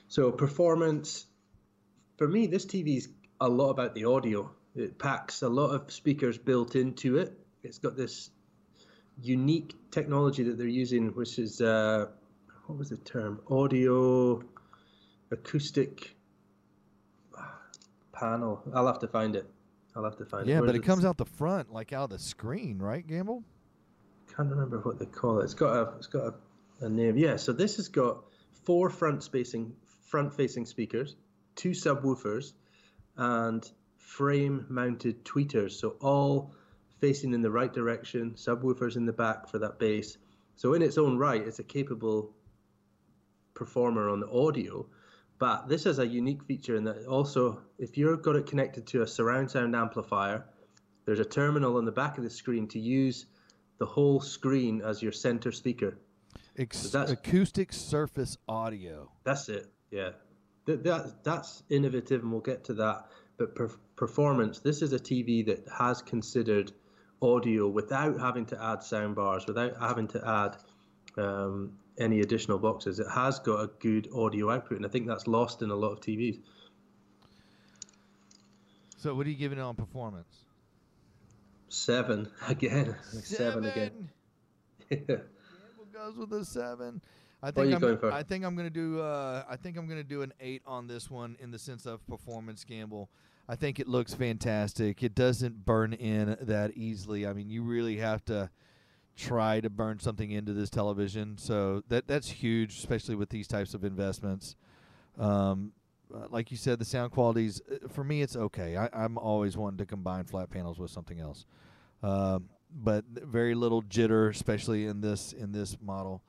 So 0.09 0.31
performance, 0.31 1.27
for 2.19 2.29
me, 2.29 2.47
this 2.47 2.67
TV 2.67 2.99
is 2.99 3.09
a 3.41 3.49
lot 3.49 3.71
about 3.71 3.95
the 3.95 4.05
audio. 4.05 4.51
It 4.75 4.99
packs 4.99 5.43
a 5.43 5.49
lot 5.49 5.71
of 5.71 5.93
speakers 5.93 6.39
built 6.39 6.77
into 6.77 7.19
it. 7.19 7.39
It's 7.63 7.79
got 7.79 7.97
this 7.97 8.31
unique 9.21 9.75
technology 9.91 10.43
that 10.45 10.57
they're 10.57 10.67
using, 10.67 11.09
which 11.09 11.39
is 11.39 11.61
uh, 11.61 12.07
what 12.67 12.79
was 12.79 12.89
the 12.89 12.97
term? 12.99 13.41
Audio 13.51 14.43
acoustic 15.31 16.15
panel. 18.13 18.63
I'll 18.75 18.87
have 18.87 19.01
to 19.01 19.09
find 19.09 19.37
it. 19.37 19.47
I'll 19.95 20.05
have 20.05 20.17
to 20.17 20.25
find 20.25 20.47
Yeah, 20.47 20.55
it. 20.55 20.61
Yeah, 20.61 20.67
but 20.67 20.75
it 20.75 20.83
comes 20.83 21.05
out 21.05 21.19
the 21.19 21.27
front, 21.27 21.73
like 21.73 21.93
out 21.93 22.05
of 22.05 22.11
the 22.11 22.19
screen, 22.19 22.79
right, 22.79 23.07
Gamble? 23.07 23.43
Can't 24.35 24.49
remember 24.49 24.79
what 24.79 24.99
they 24.99 25.07
call 25.07 25.41
it. 25.41 25.45
It's 25.45 25.55
got 25.55 25.77
a. 25.77 25.97
It's 25.99 26.07
got 26.07 26.35
a, 26.81 26.87
a 26.87 26.89
name. 26.89 27.19
Yeah. 27.19 27.37
So 27.37 27.53
this 27.53 27.77
has 27.77 27.89
got 27.89 28.25
four 28.65 28.89
front 28.89 29.23
facing 29.31 29.75
front 30.01 30.33
facing 30.33 30.65
speakers, 30.65 31.17
two 31.57 31.71
subwoofers, 31.71 32.53
and 33.17 33.71
frame 34.03 34.67
mounted 34.69 35.25
tweeters. 35.25 35.73
So 35.73 35.97
all 36.01 36.55
facing 37.01 37.33
in 37.33 37.41
the 37.41 37.51
right 37.51 37.73
direction. 37.73 38.33
Subwoofers 38.33 38.97
in 38.97 39.07
the 39.07 39.13
back 39.13 39.49
for 39.49 39.59
that 39.59 39.79
bass. 39.79 40.19
So 40.57 40.75
in 40.75 40.83
its 40.83 40.99
own 40.99 41.17
right, 41.17 41.41
it's 41.41 41.61
a 41.61 41.65
capable 41.65 42.35
performer 43.55 44.11
on 44.11 44.21
the 44.21 44.31
audio. 44.31 44.87
But 45.39 45.69
this 45.69 45.85
has 45.85 45.99
a 45.99 46.07
unique 46.07 46.45
feature 46.45 46.77
in 46.77 46.85
that 46.85 47.07
also, 47.07 47.63
if 47.79 47.97
you've 47.97 48.23
got 48.23 48.37
it 48.37 48.47
connected 48.47 48.87
to 48.89 49.03
a 49.03 49.07
surround 49.07 49.51
sound 49.51 49.75
amplifier, 49.75 50.45
there's 51.05 51.19
a 51.19 51.25
terminal 51.25 51.79
on 51.79 51.85
the 51.85 51.93
back 51.93 52.19
of 52.19 52.25
the 52.25 52.31
screen 52.31 52.69
to 52.69 52.79
use 52.79 53.27
the 53.79 53.87
whole 53.87 54.21
screen 54.21 54.83
as 54.83 55.03
your 55.03 55.11
center 55.11 55.51
speaker. 55.51 55.99
Ex- 56.57 56.91
that's- 56.91 57.11
acoustic 57.11 57.73
surface 57.73 58.37
audio. 58.49 59.11
That's 59.25 59.49
it. 59.49 59.67
Yeah, 59.91 60.11
that, 60.67 60.85
that 60.85 61.25
that's 61.25 61.63
innovative, 61.69 62.23
and 62.23 62.31
we'll 62.31 62.41
get 62.41 62.65
to 62.65 62.75
that. 62.75 63.09
But 63.39 63.55
per- 63.55 63.71
performance, 63.97 64.59
this 64.59 64.83
is 64.83 64.93
a 64.93 64.99
TV 64.99 65.45
that 65.47 65.67
has 65.79 66.03
considered 66.03 66.73
audio 67.21 67.69
without 67.69 68.21
having 68.21 68.47
to 68.47 68.63
add 68.63 68.83
sound 68.83 69.15
bars, 69.15 69.47
without 69.47 69.79
having 69.81 70.09
to 70.09 70.29
add 70.29 71.23
um, 71.23 71.79
any 71.99 72.21
additional 72.21 72.59
boxes. 72.59 72.99
It 72.99 73.07
has 73.13 73.39
got 73.39 73.61
a 73.61 73.71
good 73.79 74.09
audio 74.15 74.51
output, 74.51 74.79
and 74.79 74.87
I 74.87 74.89
think 74.89 75.07
that's 75.07 75.27
lost 75.27 75.63
in 75.63 75.71
a 75.71 75.77
lot 75.77 75.93
of 75.93 76.01
TVs. 76.01 76.41
So, 78.99 79.15
what 79.15 79.27
are 79.27 79.31
you 79.31 79.37
giving 79.37 79.59
it 79.59 79.63
on 79.63 79.75
performance? 79.75 80.45
Seven 81.69 82.29
again, 82.49 82.97
seven, 83.23 83.65
again. 83.67 84.09
Gamble 84.91 85.27
goes 85.93 86.17
with 86.17 86.33
a 86.33 86.45
seven. 86.45 87.01
I 87.43 87.51
think 87.51 87.69
you 87.69 87.75
I'm, 87.75 87.81
going 87.81 87.99
for? 87.99 88.13
I 88.13 88.23
think 88.23 88.45
I'm 88.45 88.55
gonna 88.55 88.71
do. 88.71 89.01
Uh, 89.01 89.45
I 89.49 89.57
think 89.57 89.77
I'm 89.77 89.89
gonna 89.89 90.05
do 90.05 90.23
an 90.23 90.33
eight 90.41 90.63
on 90.67 90.87
this 90.87 91.11
one 91.11 91.37
in 91.41 91.51
the 91.51 91.59
sense 91.59 91.87
of 91.87 92.07
performance. 92.07 92.65
Gamble. 92.65 93.11
I 93.49 93.57
think 93.57 93.81
it 93.81 93.89
looks 93.89 94.15
fantastic. 94.15 95.03
It 95.03 95.15
doesn't 95.15 95.65
burn 95.65 95.93
in 95.93 96.37
that 96.41 96.77
easily. 96.77 97.27
I 97.27 97.33
mean, 97.33 97.51
you 97.51 97.63
really 97.63 97.97
have 97.97 98.25
to 98.27 98.51
try 99.17 99.61
to 99.61 99.69
burn 99.69 99.99
something 99.99 100.31
into 100.31 100.53
this 100.53 100.71
television. 100.71 101.37
So 101.37 101.83
that 101.89 102.07
that's 102.07 102.29
huge, 102.29 102.79
especially 102.79 103.15
with 103.15 103.31
these 103.31 103.49
types 103.49 103.75
of 103.75 103.85
investments. 103.85 104.57
Um, 105.19 105.73
uh, 106.15 106.27
like 106.31 106.51
you 106.51 106.57
said, 106.57 106.79
the 106.79 106.85
sound 106.85 107.13
qualities 107.13 107.61
uh, 107.71 107.89
for 107.89 108.05
me 108.05 108.23
it's 108.23 108.37
okay. 108.37 108.77
I, 108.77 108.89
I'm 108.93 109.19
always 109.19 109.57
wanting 109.57 109.79
to 109.79 109.87
combine 109.87 110.25
flat 110.25 110.51
panels 110.51 110.79
with 110.79 110.91
something 110.91 111.21
else, 111.21 111.47
um, 112.03 112.49
but 112.75 113.05
very 113.07 113.55
little 113.55 113.83
jitter, 113.83 114.31
especially 114.31 114.87
in 114.87 115.01
this 115.01 115.33
in 115.33 115.53
this 115.53 115.77
model. 115.81 116.23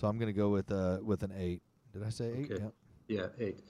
So 0.00 0.08
I'm 0.08 0.16
going 0.16 0.32
to 0.32 0.38
go 0.38 0.48
with 0.48 0.72
uh, 0.72 0.96
with 1.04 1.22
an 1.24 1.32
eight. 1.36 1.60
Did 1.92 2.02
I 2.02 2.08
say 2.08 2.32
eight? 2.34 2.50
Okay. 2.50 2.62
Yep. 2.62 2.72
Yeah, 3.08 3.26
eight. 3.38 3.60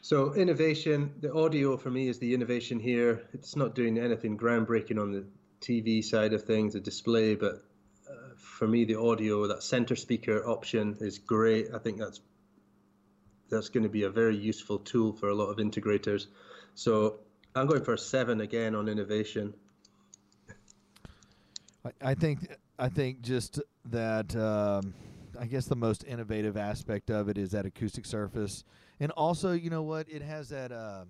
So 0.00 0.34
innovation, 0.34 1.14
the 1.20 1.32
audio 1.32 1.76
for 1.76 1.90
me 1.90 2.08
is 2.08 2.18
the 2.18 2.34
innovation 2.34 2.80
here. 2.80 3.22
It's 3.32 3.54
not 3.54 3.76
doing 3.76 3.98
anything 3.98 4.36
groundbreaking 4.36 5.00
on 5.00 5.12
the 5.12 5.24
TV 5.60 6.04
side 6.04 6.32
of 6.32 6.42
things, 6.42 6.72
the 6.72 6.80
display, 6.80 7.36
but 7.36 7.62
uh, 8.10 8.34
for 8.36 8.66
me, 8.66 8.84
the 8.84 8.96
audio, 8.96 9.46
that 9.46 9.62
center 9.62 9.94
speaker 9.94 10.44
option 10.44 10.96
is 11.00 11.18
great. 11.18 11.68
I 11.72 11.78
think 11.78 11.98
that's 11.98 12.20
that's 13.48 13.68
going 13.68 13.84
to 13.84 13.88
be 13.88 14.02
a 14.02 14.10
very 14.10 14.36
useful 14.36 14.78
tool 14.80 15.12
for 15.12 15.28
a 15.28 15.36
lot 15.36 15.50
of 15.50 15.58
integrators. 15.58 16.26
So 16.74 17.20
I'm 17.54 17.68
going 17.68 17.84
for 17.84 17.94
a 17.94 17.98
seven 17.98 18.40
again 18.40 18.74
on 18.74 18.88
innovation. 18.88 19.54
I, 21.84 22.10
I 22.10 22.14
think 22.14 22.40
I 22.76 22.88
think 22.88 23.20
just 23.22 23.60
that 23.90 24.34
um, 24.34 24.94
I 25.38 25.46
guess 25.46 25.66
the 25.66 25.76
most 25.76 26.04
innovative 26.04 26.56
aspect 26.56 27.10
of 27.10 27.28
it 27.28 27.38
is 27.38 27.50
that 27.52 27.64
acoustic 27.66 28.04
surface, 28.06 28.64
and 29.00 29.12
also 29.12 29.52
you 29.52 29.70
know 29.70 29.82
what 29.82 30.08
it 30.08 30.22
has 30.22 30.48
that 30.48 30.72
uh, 30.72 31.04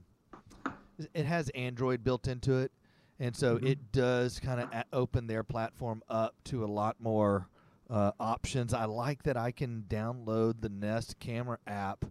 it 1.14 1.24
has 1.24 1.48
Android 1.50 2.04
built 2.04 2.28
into 2.28 2.56
it, 2.58 2.72
and 3.18 3.34
so 3.34 3.56
Mhm. 3.58 3.64
it 3.64 3.92
does 3.92 4.38
kind 4.40 4.60
of 4.60 4.68
a- 4.72 4.84
open 4.92 5.26
their 5.26 5.42
platform 5.42 6.02
up 6.08 6.34
to 6.44 6.64
a 6.64 6.66
lot 6.66 6.96
more 7.00 7.48
uh, 7.90 8.12
options. 8.20 8.74
I 8.74 8.84
like 8.84 9.22
that 9.22 9.38
I 9.38 9.50
can 9.50 9.84
download 9.88 10.60
the 10.60 10.68
Nest 10.68 11.18
camera 11.18 11.58
app 11.66 12.04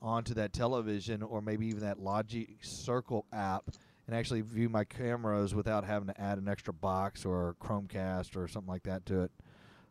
onto 0.00 0.32
that 0.34 0.52
television 0.52 1.24
or 1.24 1.42
maybe 1.42 1.66
even 1.66 1.80
that 1.80 1.98
Logi 1.98 2.56
Circle 2.62 3.26
app 3.32 3.68
and 4.06 4.14
actually 4.14 4.42
view 4.42 4.68
my 4.68 4.84
cameras 4.84 5.52
without 5.52 5.82
having 5.84 6.06
to 6.06 6.20
add 6.20 6.38
an 6.38 6.46
extra 6.46 6.72
box 6.72 7.24
or 7.24 7.56
Chromecast 7.60 8.36
or 8.36 8.46
something 8.46 8.70
like 8.70 8.84
that 8.84 9.06
to 9.06 9.22
it. 9.22 9.32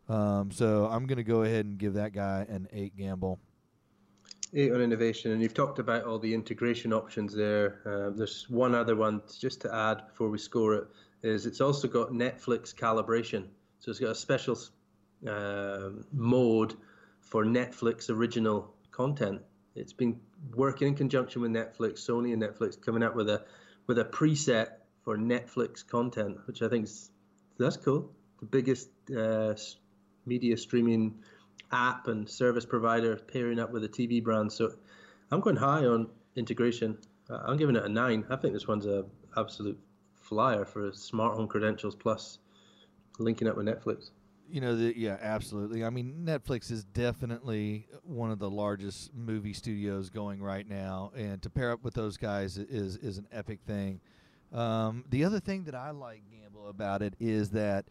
Um, 0.10 0.52
so 0.52 0.88
I'm 0.92 1.06
going 1.06 1.18
to 1.18 1.24
go 1.24 1.44
ahead 1.44 1.66
and 1.66 1.78
give 1.78 1.94
that 1.94 2.14
guy 2.14 2.46
an 2.50 2.68
eight 2.74 2.96
gamble. 2.98 3.40
Eight 4.54 4.72
on 4.72 4.82
innovation, 4.82 5.32
and 5.32 5.42
you've 5.42 5.56
talked 5.56 5.80
about 5.80 6.04
all 6.04 6.20
the 6.20 6.34
integration 6.34 6.94
options 6.94 7.34
there. 7.34 7.82
Uh, 7.86 8.16
there's 8.16 8.48
one 8.50 8.76
other 8.76 8.96
one 8.96 9.22
just 9.40 9.62
to 9.62 9.74
add 9.74 10.08
before 10.08 10.30
we 10.30 10.38
score 10.38 10.76
it. 10.76 10.88
Is 11.24 11.46
it's 11.46 11.62
also 11.62 11.88
got 11.88 12.12
Netflix 12.12 12.76
calibration, 12.76 13.46
so 13.80 13.90
it's 13.90 14.00
got 14.00 14.12
a 14.12 14.16
special 14.16 14.58
uh, 15.28 15.90
mode 16.12 16.76
for 17.22 17.46
Netflix 17.46 18.10
original 18.10 18.76
content. 18.92 19.42
It's 19.76 19.94
been 19.94 20.20
working 20.54 20.90
in 20.90 20.96
conjunction 20.96 21.42
with 21.42 21.52
Netflix, 21.52 22.06
Sony, 22.08 22.34
and 22.34 22.42
Netflix 22.42 22.80
coming 22.80 23.02
out 23.02 23.16
with 23.16 23.30
a 23.30 23.44
with 23.88 23.98
a 23.98 24.06
preset 24.06 24.68
for 25.04 25.18
Netflix 25.18 25.86
content, 25.88 26.38
which 26.46 26.62
I 26.62 26.68
think 26.68 26.86
is 26.86 27.10
that's 27.58 27.78
cool. 27.78 28.12
The 28.40 28.46
biggest 28.46 28.90
uh, 29.10 29.56
media 30.26 30.58
streaming 30.58 31.16
app 31.72 32.08
and 32.08 32.30
service 32.30 32.66
provider 32.66 33.16
pairing 33.16 33.60
up 33.60 33.72
with 33.72 33.84
a 33.84 33.90
TV 33.90 34.24
brand. 34.24 34.52
So 34.52 34.74
I'm 35.32 35.40
going 35.40 35.56
high 35.56 35.86
on 35.86 36.08
integration. 36.36 36.98
Uh, 37.30 37.40
I'm 37.46 37.58
giving 37.58 37.76
it 37.76 37.84
a 37.84 37.90
nine. 37.90 38.26
I 38.30 38.36
think 38.36 38.54
this 38.54 38.68
one's 38.68 38.86
a 38.86 39.06
absolute 39.38 39.80
flyer 40.14 40.66
for 40.66 40.92
smart 40.92 41.36
home 41.36 41.48
credentials 41.48 41.96
plus 41.96 42.40
linking 43.20 43.48
up 43.48 43.58
with 43.58 43.66
Netflix. 43.66 44.12
You 44.50 44.62
know, 44.62 44.76
the, 44.76 44.94
yeah, 44.96 45.18
absolutely. 45.22 45.84
I 45.84 45.90
mean, 45.90 46.26
Netflix 46.26 46.70
is 46.70 46.84
definitely 46.84 47.88
one 48.04 48.30
of 48.30 48.40
the 48.40 48.50
largest 48.50 49.14
movie 49.14 49.54
studios 49.54 50.10
going 50.10 50.42
right 50.44 50.68
now, 50.68 51.12
and 51.16 51.42
to 51.42 51.50
pair 51.50 51.72
up 51.72 51.84
with 51.84 51.94
those 51.94 52.18
guys 52.18 52.58
is 52.58 52.98
is 52.98 53.18
an 53.18 53.28
epic 53.32 53.62
thing. 53.66 54.00
Um, 54.52 55.06
the 55.10 55.24
other 55.24 55.40
thing 55.40 55.64
that 55.64 55.76
I 55.76 55.90
like, 55.92 56.22
Gamble, 56.30 56.68
about 56.68 57.02
it 57.02 57.16
is 57.20 57.50
that 57.52 57.86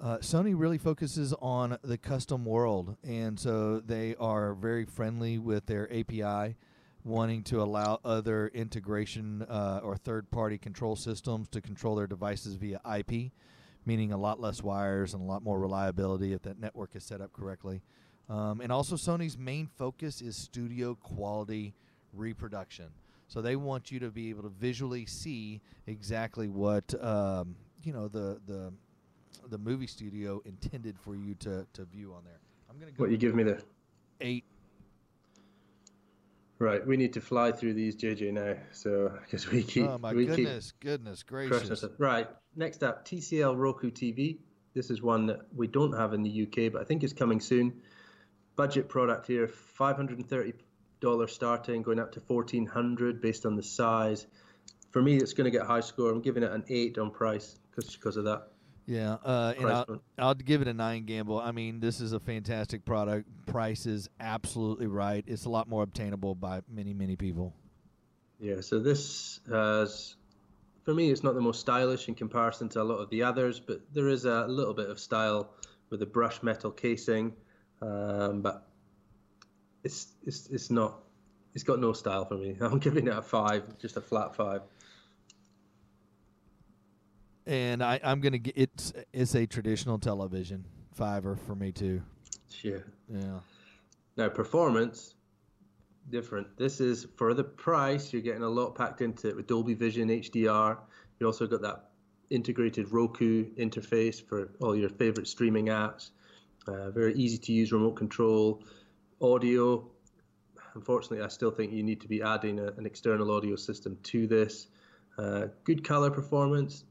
uh, 0.00 0.18
Sony 0.18 0.54
really 0.56 0.78
focuses 0.78 1.34
on 1.40 1.78
the 1.82 1.98
custom 1.98 2.44
world, 2.44 2.96
and 3.04 3.38
so 3.38 3.80
they 3.80 4.14
are 4.16 4.54
very 4.54 4.84
friendly 4.84 5.38
with 5.38 5.66
their 5.66 5.92
API, 5.92 6.56
wanting 7.04 7.42
to 7.44 7.62
allow 7.62 8.00
other 8.04 8.48
integration 8.54 9.42
uh, 9.42 9.80
or 9.82 9.96
third-party 9.96 10.58
control 10.58 10.96
systems 10.96 11.48
to 11.48 11.60
control 11.60 11.94
their 11.96 12.06
devices 12.06 12.54
via 12.54 12.80
IP 12.96 13.32
meaning 13.86 14.12
a 14.12 14.16
lot 14.16 14.40
less 14.40 14.62
wires 14.62 15.14
and 15.14 15.22
a 15.22 15.26
lot 15.26 15.42
more 15.42 15.58
reliability 15.58 16.32
if 16.32 16.42
that 16.42 16.60
network 16.60 16.94
is 16.94 17.04
set 17.04 17.20
up 17.20 17.32
correctly. 17.32 17.82
Um, 18.28 18.60
and 18.60 18.70
also, 18.70 18.94
Sony's 18.94 19.36
main 19.36 19.66
focus 19.66 20.20
is 20.20 20.36
studio 20.36 20.94
quality 20.94 21.74
reproduction. 22.12 22.86
So 23.26 23.40
they 23.40 23.56
want 23.56 23.90
you 23.90 23.98
to 24.00 24.10
be 24.10 24.30
able 24.30 24.42
to 24.42 24.48
visually 24.48 25.06
see 25.06 25.60
exactly 25.86 26.48
what 26.48 26.94
um, 27.02 27.56
you 27.82 27.92
know 27.92 28.08
the 28.08 28.40
the 28.46 28.72
the 29.48 29.58
movie 29.58 29.86
studio 29.86 30.40
intended 30.44 30.98
for 30.98 31.14
you 31.16 31.34
to, 31.36 31.66
to 31.72 31.84
view 31.84 32.12
on 32.14 32.24
there. 32.24 32.38
I'm 32.68 32.78
gonna 32.78 32.92
go 32.92 33.04
What 33.04 33.10
you 33.10 33.16
give 33.16 33.34
me 33.34 33.42
there? 33.44 33.60
eight. 34.20 34.44
Right, 36.58 36.86
we 36.86 36.98
need 36.98 37.14
to 37.14 37.22
fly 37.22 37.52
through 37.52 37.72
these 37.72 37.96
JJ 37.96 38.34
now. 38.34 38.54
So 38.72 39.12
because 39.22 39.50
we 39.50 39.62
keep 39.62 39.86
oh 39.88 39.96
my 39.98 40.12
we 40.12 40.26
keep 40.26 40.36
goodness, 40.36 40.72
goodness 40.78 41.22
crushing 41.22 41.48
gracious! 41.48 41.84
Right, 41.98 42.28
next 42.54 42.82
up, 42.82 43.06
TCL 43.06 43.56
Roku 43.56 43.90
TV. 43.90 44.38
This 44.74 44.90
is 44.90 45.00
one 45.02 45.26
that 45.26 45.40
we 45.56 45.66
don't 45.66 45.94
have 45.94 46.12
in 46.12 46.22
the 46.22 46.42
UK, 46.42 46.70
but 46.70 46.82
I 46.82 46.84
think 46.84 47.02
it's 47.02 47.14
coming 47.14 47.40
soon. 47.40 47.80
budget 48.56 48.90
product 48.90 49.26
here, 49.26 49.48
five 49.48 49.96
hundred 49.96 50.18
and 50.18 50.28
thirty 50.28 50.52
dollars 51.00 51.32
starting, 51.32 51.80
going 51.80 51.98
up 51.98 52.12
to 52.12 52.20
fourteen 52.20 52.66
hundred 52.66 53.22
based 53.22 53.46
on 53.46 53.56
the 53.56 53.62
size. 53.62 54.26
For 54.90 55.00
me, 55.00 55.16
it's 55.16 55.32
going 55.32 55.50
to 55.50 55.56
get 55.56 55.66
high 55.66 55.80
score. 55.80 56.10
I'm 56.10 56.20
giving 56.20 56.42
it 56.42 56.52
an 56.52 56.64
eight 56.68 56.98
on 56.98 57.10
price 57.10 57.56
because 57.70 57.96
because 57.96 58.18
of 58.18 58.24
that. 58.24 58.48
Yeah, 58.90 59.18
uh, 59.24 59.54
and 59.56 59.68
I'll, 59.68 60.02
I'll, 60.18 60.34
give 60.34 60.62
it 60.62 60.66
a 60.66 60.74
nine 60.74 61.04
gamble. 61.04 61.38
I 61.38 61.52
mean, 61.52 61.78
this 61.78 62.00
is 62.00 62.12
a 62.12 62.18
fantastic 62.18 62.84
product. 62.84 63.28
Price 63.46 63.86
is 63.86 64.08
absolutely 64.18 64.88
right. 64.88 65.22
It's 65.28 65.44
a 65.44 65.48
lot 65.48 65.68
more 65.68 65.84
obtainable 65.84 66.34
by 66.34 66.62
many, 66.68 66.92
many 66.92 67.14
people. 67.14 67.54
Yeah, 68.40 68.62
so 68.62 68.80
this 68.80 69.38
has, 69.48 70.16
for 70.82 70.92
me, 70.92 71.12
it's 71.12 71.22
not 71.22 71.36
the 71.36 71.40
most 71.40 71.60
stylish 71.60 72.08
in 72.08 72.16
comparison 72.16 72.68
to 72.70 72.82
a 72.82 72.82
lot 72.82 72.96
of 72.96 73.08
the 73.10 73.22
others, 73.22 73.60
but 73.60 73.80
there 73.94 74.08
is 74.08 74.24
a 74.24 74.44
little 74.48 74.74
bit 74.74 74.90
of 74.90 74.98
style 74.98 75.52
with 75.90 76.02
a 76.02 76.06
brushed 76.06 76.42
metal 76.42 76.72
casing, 76.72 77.32
um, 77.80 78.42
but 78.42 78.66
it's, 79.84 80.08
it's, 80.26 80.48
it's 80.48 80.68
not, 80.68 80.98
it's 81.54 81.62
got 81.62 81.78
no 81.78 81.92
style 81.92 82.24
for 82.24 82.34
me. 82.34 82.56
I'm 82.60 82.80
giving 82.80 83.06
it 83.06 83.16
a 83.16 83.22
five, 83.22 83.78
just 83.78 83.96
a 83.96 84.00
flat 84.00 84.34
five 84.34 84.62
and 87.46 87.82
I, 87.82 88.00
I'm 88.02 88.20
gonna 88.20 88.38
get 88.38 88.54
it's 88.56 88.92
it's 89.12 89.34
a 89.34 89.46
traditional 89.46 89.98
television 89.98 90.64
fiver 90.94 91.36
for 91.36 91.54
me 91.54 91.72
too. 91.72 92.02
Sure. 92.52 92.84
Yeah. 93.08 93.40
Now 94.16 94.28
performance, 94.28 95.14
different. 96.10 96.56
This 96.56 96.80
is 96.80 97.06
for 97.16 97.34
the 97.34 97.44
price. 97.44 98.12
You're 98.12 98.22
getting 98.22 98.42
a 98.42 98.48
lot 98.48 98.74
packed 98.74 99.00
into 99.00 99.28
it 99.28 99.36
with 99.36 99.46
Dolby 99.46 99.74
Vision 99.74 100.08
HDR. 100.08 100.78
You 101.18 101.26
also 101.26 101.46
got 101.46 101.62
that 101.62 101.90
integrated 102.30 102.92
Roku 102.92 103.46
interface 103.56 104.24
for 104.24 104.52
all 104.60 104.76
your 104.76 104.88
favorite 104.88 105.26
streaming 105.26 105.66
apps. 105.66 106.10
Uh, 106.66 106.90
very 106.90 107.14
easy 107.14 107.38
to 107.38 107.52
use 107.52 107.72
remote 107.72 107.96
control. 107.96 108.62
Audio. 109.20 109.90
Unfortunately, 110.74 111.24
I 111.24 111.28
still 111.28 111.50
think 111.50 111.72
you 111.72 111.82
need 111.82 112.00
to 112.00 112.08
be 112.08 112.22
adding 112.22 112.60
a, 112.60 112.66
an 112.78 112.86
external 112.86 113.30
audio 113.32 113.56
system 113.56 113.98
to 114.04 114.26
this. 114.26 114.68
Uh, 115.18 115.48
good 115.64 115.82
color 115.82 116.10
performance 116.10 116.84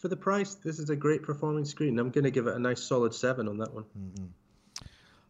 for 0.00 0.08
the 0.08 0.16
price, 0.16 0.54
this 0.54 0.78
is 0.78 0.90
a 0.90 0.96
great 0.96 1.22
performing 1.22 1.64
screen. 1.64 1.98
I'm 1.98 2.10
going 2.10 2.24
to 2.24 2.30
give 2.30 2.46
it 2.46 2.54
a 2.54 2.58
nice 2.58 2.82
solid 2.82 3.14
seven 3.14 3.48
on 3.48 3.58
that 3.58 3.72
one. 3.72 3.84
Mm-hmm. 3.98 4.24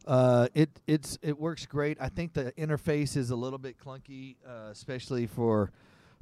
Uh, 0.06 0.46
it 0.54 0.70
it's 0.86 1.18
it 1.22 1.38
works 1.38 1.66
great. 1.66 1.98
I 2.00 2.08
think 2.08 2.32
the 2.32 2.52
interface 2.52 3.16
is 3.16 3.30
a 3.30 3.36
little 3.36 3.58
bit 3.58 3.76
clunky, 3.78 4.36
uh, 4.46 4.68
especially 4.70 5.26
for 5.26 5.72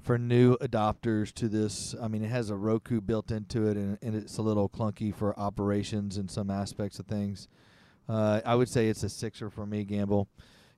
for 0.00 0.18
new 0.18 0.56
adopters 0.58 1.32
to 1.34 1.48
this. 1.48 1.94
I 2.00 2.08
mean, 2.08 2.22
it 2.24 2.30
has 2.30 2.50
a 2.50 2.56
Roku 2.56 3.00
built 3.00 3.30
into 3.30 3.66
it, 3.68 3.76
and, 3.76 3.98
and 4.02 4.14
it's 4.14 4.38
a 4.38 4.42
little 4.42 4.68
clunky 4.68 5.14
for 5.14 5.38
operations 5.38 6.16
and 6.16 6.30
some 6.30 6.50
aspects 6.50 6.98
of 6.98 7.06
things. 7.06 7.48
Uh, 8.08 8.40
I 8.44 8.54
would 8.54 8.68
say 8.68 8.88
it's 8.88 9.02
a 9.02 9.08
sixer 9.08 9.50
for 9.50 9.66
me, 9.66 9.84
Gamble. 9.84 10.28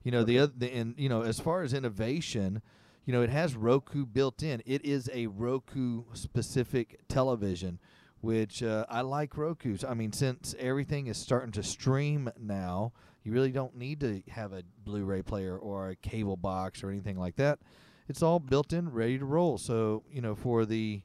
You 0.02 0.12
know, 0.12 0.22
the 0.22 0.38
other, 0.40 0.52
the, 0.57 0.72
and 0.72 0.94
you 0.96 1.09
know, 1.09 1.22
as 1.22 1.40
far 1.40 1.62
as 1.62 1.74
innovation, 1.74 2.62
you 3.07 3.12
know, 3.12 3.23
it 3.23 3.31
has 3.31 3.55
Roku 3.55 4.05
built 4.05 4.42
in. 4.42 4.62
It 4.66 4.85
is 4.85 5.09
a 5.14 5.29
Roku 5.29 6.05
specific 6.12 7.01
television, 7.09 7.79
which 8.21 8.64
uh, 8.64 8.85
I 8.90 9.03
like 9.03 9.37
Roku's. 9.37 9.85
I 9.85 9.95
mean, 9.95 10.12
since 10.12 10.57
everything 10.59 11.07
is 11.07 11.16
starting 11.16 11.53
to 11.53 11.62
stream 11.62 12.29
now, 12.38 12.92
you 13.23 13.33
really 13.33 13.53
don't 13.53 13.77
need 13.77 14.01
to 14.01 14.23
have 14.29 14.53
a 14.53 14.64
Blu 14.85 15.05
ray 15.05 15.23
player 15.23 15.57
or 15.57 15.88
a 15.88 15.97
cable 15.97 16.37
box 16.37 16.83
or 16.83 16.90
anything 16.90 17.16
like 17.16 17.37
that. 17.37 17.61
It's 18.09 18.23
all 18.23 18.40
built 18.40 18.73
in, 18.73 18.90
ready 18.90 19.19
to 19.19 19.25
roll. 19.25 19.57
So, 19.57 20.03
you 20.11 20.21
know, 20.21 20.35
for 20.35 20.66
the 20.66 21.03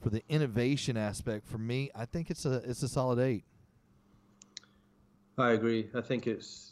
for 0.00 0.10
the 0.10 0.22
innovation 0.28 0.96
aspect, 0.96 1.46
for 1.46 1.58
me, 1.58 1.90
I 1.94 2.04
think 2.04 2.30
it's 2.30 2.44
a 2.44 2.62
it's 2.68 2.82
a 2.84 2.88
solid 2.88 3.18
eight. 3.18 3.44
I 5.38 5.52
agree. 5.52 5.88
I 5.94 6.02
think 6.02 6.28
it's 6.28 6.71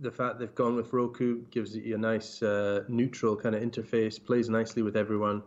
the 0.00 0.10
fact 0.10 0.38
they've 0.38 0.54
gone 0.54 0.74
with 0.74 0.92
Roku 0.92 1.42
gives 1.50 1.76
you 1.76 1.94
a 1.94 1.98
nice 1.98 2.42
uh, 2.42 2.84
neutral 2.88 3.36
kind 3.36 3.54
of 3.54 3.62
interface, 3.62 4.22
plays 4.22 4.48
nicely 4.48 4.82
with 4.82 4.96
everyone. 4.96 5.42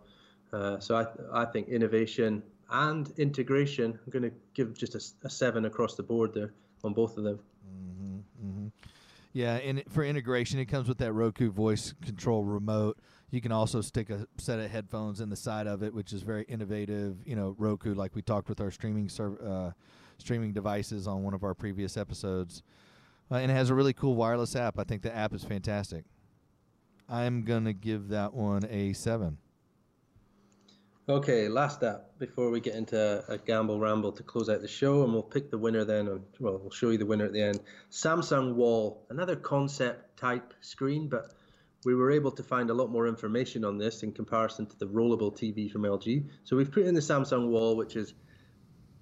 Uh, 0.52 0.80
so 0.80 0.96
I, 0.96 1.42
I 1.42 1.46
think 1.46 1.68
innovation 1.68 2.44
and 2.70 3.12
integration. 3.18 4.00
I'm 4.06 4.12
going 4.12 4.24
to 4.24 4.36
give 4.54 4.78
just 4.78 4.96
a, 4.96 5.28
a, 5.28 5.30
seven 5.30 5.66
across 5.66 5.96
the 5.96 6.04
board 6.04 6.34
there 6.34 6.54
on 6.84 6.94
both 6.94 7.18
of 7.18 7.24
them. 7.24 7.40
Mm-hmm, 7.68 8.48
mm-hmm. 8.48 8.68
Yeah, 9.34 9.56
and 9.56 9.84
for 9.90 10.04
integration, 10.04 10.60
it 10.60 10.66
comes 10.66 10.88
with 10.88 11.00
that 11.00 11.14
Roku 11.14 11.52
voice 11.52 11.96
control 12.04 12.44
remote. 12.44 13.00
You 13.32 13.42
can 13.42 13.52
also 13.52 13.82
stick 13.82 14.12
a 14.12 14.28
set 14.38 14.60
of 14.60 14.70
headphones 14.70 15.20
in 15.20 15.30
the 15.30 15.36
side 15.36 15.66
of 15.66 15.82
it, 15.82 15.92
which 15.92 16.14
is 16.14 16.22
very 16.22 16.44
innovative. 16.44 17.18
You 17.26 17.36
know, 17.36 17.56
Roku, 17.58 17.96
like 17.96 18.14
we 18.14 18.22
talked 18.22 18.48
with 18.48 18.62
our 18.62 18.70
streaming 18.70 19.10
serv- 19.10 19.42
uh, 19.42 19.72
streaming 20.20 20.54
devices 20.54 21.08
on 21.08 21.24
one 21.24 21.34
of 21.34 21.44
our 21.44 21.56
previous 21.56 21.98
episodes 21.98 22.62
uh, 23.32 23.36
and 23.36 23.52
it 23.52 23.56
has 23.56 23.70
a 23.70 23.76
really 23.76 23.94
cool 23.94 24.16
wireless 24.16 24.56
app. 24.56 24.80
I 24.80 24.84
think 24.84 25.02
the 25.02 25.16
app 25.16 25.34
is 25.34 25.44
fantastic. 25.44 26.06
I'm 27.10 27.44
gonna 27.44 27.74
give 27.74 28.10
that 28.10 28.34
one 28.34 28.66
a 28.70 28.94
seven. 28.94 29.38
Okay, 31.10 31.50
last 31.50 31.84
app 31.84 32.18
before 32.18 32.50
we 32.50 32.62
get 32.62 32.76
into 32.76 33.24
a 33.28 33.38
gamble 33.38 33.78
ramble 33.78 34.14
to 34.14 34.24
close 34.24 34.50
out 34.50 34.62
the 34.62 34.68
show, 34.70 35.04
and 35.04 35.12
we'll 35.12 35.22
pick 35.22 35.52
the 35.52 35.58
winner 35.58 35.84
then. 35.84 36.08
On, 36.08 36.24
well, 36.40 36.60
we'll 36.60 36.72
show 36.72 36.92
you 36.92 36.98
the 36.98 37.06
winner 37.06 37.26
at 37.26 37.34
the 37.34 37.42
end. 37.42 37.60
Samsung 37.92 38.56
Wall, 38.56 39.06
another 39.10 39.36
concept 39.36 40.16
type 40.18 40.54
screen, 40.62 41.10
but 41.10 41.34
we 41.84 41.94
were 41.94 42.10
able 42.10 42.32
to 42.32 42.42
find 42.42 42.70
a 42.70 42.74
lot 42.74 42.90
more 42.90 43.08
information 43.08 43.66
on 43.66 43.78
this 43.78 44.04
in 44.04 44.14
comparison 44.14 44.66
to 44.66 44.80
the 44.80 44.88
rollable 44.88 45.36
TV 45.36 45.70
from 45.70 45.82
LG. 45.82 46.26
So 46.46 46.56
we've 46.56 46.72
put 46.72 46.86
in 46.86 46.94
the 46.94 47.02
Samsung 47.02 47.50
Wall, 47.50 47.76
which 47.76 47.98
is 47.98 48.14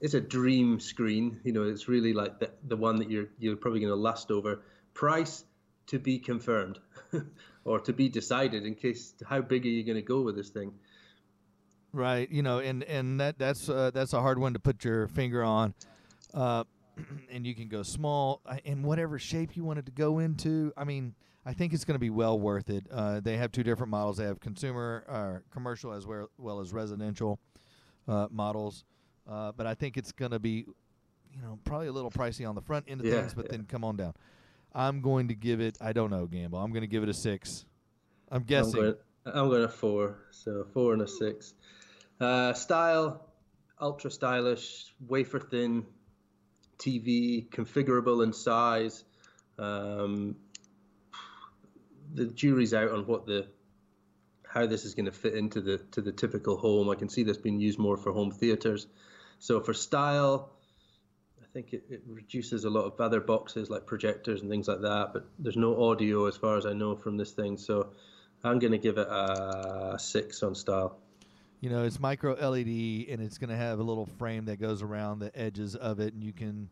it's 0.01 0.15
a 0.15 0.21
dream 0.21 0.79
screen. 0.79 1.39
You 1.43 1.53
know, 1.53 1.63
it's 1.63 1.87
really 1.87 2.13
like 2.13 2.39
the, 2.39 2.49
the 2.67 2.75
one 2.75 2.97
that 2.97 3.09
you're 3.09 3.27
you're 3.39 3.55
probably 3.55 3.79
going 3.79 3.91
to 3.91 3.95
last 3.95 4.31
over. 4.31 4.61
Price 4.93 5.45
to 5.87 5.99
be 5.99 6.19
confirmed 6.19 6.79
or 7.65 7.79
to 7.79 7.93
be 7.93 8.09
decided 8.09 8.65
in 8.65 8.75
case 8.75 9.13
how 9.25 9.41
big 9.41 9.65
are 9.65 9.69
you 9.69 9.83
going 9.83 9.95
to 9.95 10.01
go 10.01 10.21
with 10.21 10.35
this 10.35 10.49
thing. 10.49 10.73
Right, 11.93 12.29
you 12.29 12.41
know, 12.41 12.59
and 12.59 12.83
and 12.83 13.19
that 13.19 13.37
that's 13.37 13.69
uh, 13.69 13.91
that's 13.93 14.13
a 14.13 14.21
hard 14.21 14.39
one 14.39 14.53
to 14.53 14.59
put 14.59 14.83
your 14.83 15.07
finger 15.07 15.43
on. 15.43 15.73
Uh, 16.33 16.63
and 17.31 17.45
you 17.45 17.53
can 17.53 17.67
go 17.67 17.83
small 17.83 18.41
uh, 18.45 18.57
in 18.65 18.83
whatever 18.83 19.19
shape 19.19 19.55
you 19.55 19.63
wanted 19.63 19.85
to 19.85 19.91
go 19.91 20.19
into. 20.19 20.73
I 20.75 20.83
mean, 20.83 21.13
I 21.45 21.53
think 21.53 21.73
it's 21.73 21.85
going 21.85 21.95
to 21.95 21.99
be 21.99 22.09
well 22.09 22.39
worth 22.39 22.69
it. 22.69 22.85
Uh, 22.91 23.19
they 23.19 23.37
have 23.37 23.51
two 23.51 23.63
different 23.63 23.91
models. 23.91 24.17
They 24.17 24.25
have 24.25 24.39
consumer, 24.39 25.03
uh, 25.07 25.39
commercial, 25.51 25.91
as 25.91 26.07
well, 26.07 26.29
well 26.37 26.59
as 26.59 26.73
residential 26.73 27.39
uh, 28.07 28.27
models. 28.31 28.85
Uh, 29.29 29.51
but 29.55 29.67
I 29.67 29.73
think 29.73 29.97
it's 29.97 30.12
going 30.12 30.31
to 30.31 30.39
be, 30.39 30.65
you 31.34 31.41
know, 31.41 31.60
probably 31.63 31.88
a 31.88 31.91
little 31.91 32.12
pricey 32.12 32.47
on 32.47 32.55
the 32.55 32.62
front 32.62 32.86
end 32.88 33.01
of 33.01 33.07
yeah, 33.07 33.21
things, 33.21 33.34
but 33.34 33.45
yeah. 33.45 33.51
then 33.51 33.65
come 33.65 33.84
on 33.84 33.97
down. 33.97 34.13
I'm 34.73 35.01
going 35.01 35.27
to 35.27 35.36
give 35.36 35.60
it. 35.60 35.77
I 35.81 35.93
don't 35.93 36.10
know, 36.10 36.25
Gamble. 36.25 36.60
I'm 36.60 36.71
going 36.71 36.81
to 36.81 36.88
give 36.88 37.03
it 37.03 37.10
a 37.10 37.13
six. 37.13 37.65
I'm 38.31 38.43
guessing. 38.43 38.79
I'm 38.79 38.81
going, 38.81 38.95
I'm 39.25 39.49
going 39.49 39.62
to 39.62 39.67
four. 39.67 40.17
So 40.31 40.65
four 40.73 40.93
and 40.93 41.01
a 41.01 41.07
six. 41.07 41.53
Uh, 42.19 42.53
style, 42.53 43.25
ultra 43.79 44.12
stylish, 44.12 44.93
wafer 45.07 45.39
thin 45.39 45.86
TV, 46.77 47.47
configurable 47.49 48.23
in 48.23 48.34
size. 48.34 49.03
Um, 49.60 50.36
the 52.13 52.25
jury's 52.25 52.73
out 52.73 52.91
on 52.91 53.05
what 53.05 53.25
the 53.25 53.47
how 54.53 54.65
this 54.65 54.83
is 54.83 54.95
going 54.95 55.05
to 55.05 55.11
fit 55.11 55.33
into 55.33 55.61
the 55.61 55.77
to 55.91 56.01
the 56.01 56.11
typical 56.11 56.57
home. 56.57 56.89
I 56.89 56.95
can 56.95 57.09
see 57.09 57.23
this 57.23 57.37
being 57.37 57.59
used 57.59 57.79
more 57.79 57.97
for 57.97 58.11
home 58.11 58.31
theaters. 58.31 58.87
So 59.39 59.61
for 59.61 59.73
style, 59.73 60.51
I 61.41 61.45
think 61.53 61.73
it, 61.73 61.83
it, 61.89 62.03
reduces 62.05 62.65
a 62.65 62.69
lot 62.69 62.83
of 62.83 62.99
other 62.99 63.21
boxes 63.21 63.69
like 63.69 63.85
projectors 63.85 64.41
and 64.41 64.51
things 64.51 64.67
like 64.67 64.81
that, 64.81 65.11
but 65.13 65.25
there's 65.39 65.57
no 65.57 65.89
audio 65.89 66.25
as 66.27 66.37
far 66.37 66.57
as 66.57 66.65
I 66.65 66.73
know 66.73 66.95
from 66.95 67.17
this 67.17 67.31
thing. 67.31 67.57
So 67.57 67.91
I'm 68.43 68.59
going 68.59 68.71
to 68.71 68.77
give 68.77 68.97
it 68.97 69.07
a 69.07 69.95
six 69.97 70.43
on 70.43 70.53
style. 70.53 70.97
You 71.61 71.69
know, 71.69 71.83
it's 71.85 71.99
micro 71.99 72.33
LED 72.33 73.07
and 73.09 73.21
it's 73.21 73.37
going 73.37 73.49
to 73.49 73.55
have 73.55 73.79
a 73.79 73.83
little 73.83 74.05
frame 74.05 74.45
that 74.45 74.59
goes 74.59 74.81
around 74.81 75.19
the 75.19 75.31
edges 75.37 75.75
of 75.75 75.99
it, 75.99 76.13
and 76.13 76.23
you 76.23 76.33
can 76.33 76.69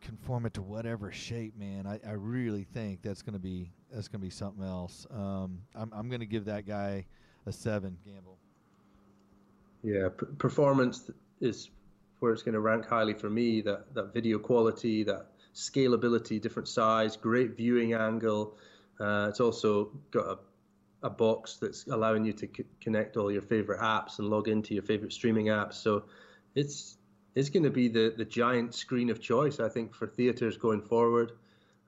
conform 0.00 0.46
it 0.46 0.54
to 0.54 0.62
whatever 0.62 1.12
shape. 1.12 1.56
Man, 1.56 1.86
I, 1.86 2.00
I 2.08 2.12
really 2.12 2.64
think 2.64 3.02
that's 3.02 3.22
going 3.22 3.34
to 3.34 3.40
be 3.40 3.72
that's 3.92 4.08
going 4.08 4.20
to 4.20 4.26
be 4.26 4.30
something 4.30 4.64
else. 4.64 5.06
Um, 5.10 5.60
I'm 5.74 5.92
I'm 5.92 6.08
going 6.08 6.20
to 6.20 6.26
give 6.26 6.44
that 6.46 6.66
guy 6.66 7.06
a 7.46 7.52
seven. 7.52 7.98
Gamble. 8.04 8.38
Yeah, 9.82 10.08
p- 10.08 10.26
performance 10.38 11.10
is 11.40 11.70
where 12.18 12.32
it's 12.32 12.42
going 12.42 12.54
to 12.54 12.60
rank 12.60 12.86
highly 12.86 13.14
for 13.14 13.30
me. 13.30 13.60
That 13.60 13.94
that 13.94 14.12
video 14.12 14.38
quality, 14.38 15.02
that 15.04 15.28
scalability, 15.54 16.40
different 16.40 16.68
size, 16.68 17.16
great 17.16 17.56
viewing 17.56 17.94
angle. 17.94 18.56
Uh, 19.00 19.26
it's 19.28 19.40
also 19.40 19.90
got 20.10 20.26
a 20.26 20.38
a 21.02 21.10
box 21.10 21.56
that's 21.56 21.86
allowing 21.86 22.24
you 22.24 22.32
to 22.32 22.48
c- 22.56 22.64
connect 22.80 23.16
all 23.16 23.30
your 23.30 23.42
favorite 23.42 23.80
apps 23.80 24.18
and 24.18 24.28
log 24.28 24.48
into 24.48 24.74
your 24.74 24.82
favorite 24.82 25.12
streaming 25.12 25.46
apps. 25.46 25.74
So 25.74 26.04
it's 26.54 26.96
it's 27.34 27.50
going 27.50 27.62
to 27.62 27.70
be 27.70 27.88
the 27.88 28.14
the 28.16 28.24
giant 28.24 28.74
screen 28.74 29.10
of 29.10 29.20
choice, 29.20 29.60
I 29.60 29.68
think, 29.68 29.94
for 29.94 30.06
theaters 30.06 30.56
going 30.56 30.82
forward. 30.82 31.32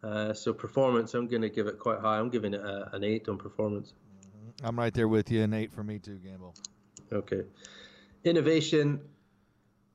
Uh, 0.03 0.33
so 0.33 0.53
performance, 0.53 1.15
I'm 1.15 1.27
going 1.27 1.43
to 1.43 1.51
give 1.51 1.67
it 1.67 1.79
quite 1.79 2.01
high. 2.01 2.19
I'm 2.19 2.31
giving 2.31 2.55
it 2.55 2.61
a, 2.61 2.95
an 2.95 3.05
eight 3.05 3.29
on 3.29 3.39
performance. 3.39 3.93
Mm-hmm. 4.27 4.67
I'm 4.67 4.79
right 4.79 4.95
there 4.95 5.09
with 5.09 5.31
you, 5.31 5.43
an 5.43 5.53
eight 5.53 5.73
for 5.73 5.85
me 5.85 5.99
too, 5.99 6.19
Gamble. 6.19 6.55
Okay. 7.13 7.43
Innovation, 8.25 9.01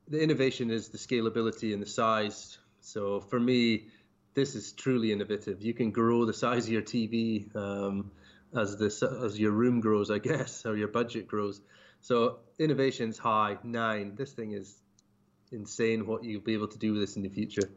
the 0.07 0.21
innovation 0.21 0.69
is 0.69 0.89
the 0.89 0.97
scalability 0.97 1.73
and 1.73 1.81
the 1.81 1.87
size. 1.87 2.57
So 2.81 3.19
for 3.19 3.39
me, 3.39 3.87
this 4.35 4.53
is 4.53 4.73
truly 4.73 5.11
innovative. 5.11 5.61
You 5.61 5.73
can 5.73 5.91
grow 5.91 6.25
the 6.25 6.33
size 6.33 6.65
of 6.67 6.73
your 6.73 6.81
TV 6.81 7.55
um, 7.55 8.11
as 8.55 8.77
this 8.77 9.01
as 9.01 9.39
your 9.39 9.51
room 9.51 9.79
grows, 9.79 10.11
I 10.11 10.17
guess, 10.29 10.65
or 10.65 10.77
your 10.77 10.89
budget 10.89 11.27
grows. 11.27 11.61
So 12.01 12.39
innovation's 12.59 13.17
high. 13.17 13.57
Nine. 13.63 14.13
This 14.15 14.33
thing 14.33 14.51
is 14.51 14.75
insane. 15.51 16.05
What 16.05 16.23
you'll 16.23 16.41
be 16.41 16.53
able 16.53 16.67
to 16.67 16.77
do 16.77 16.91
with 16.93 17.01
this 17.01 17.15
in 17.15 17.23
the 17.23 17.29
future. 17.29 17.69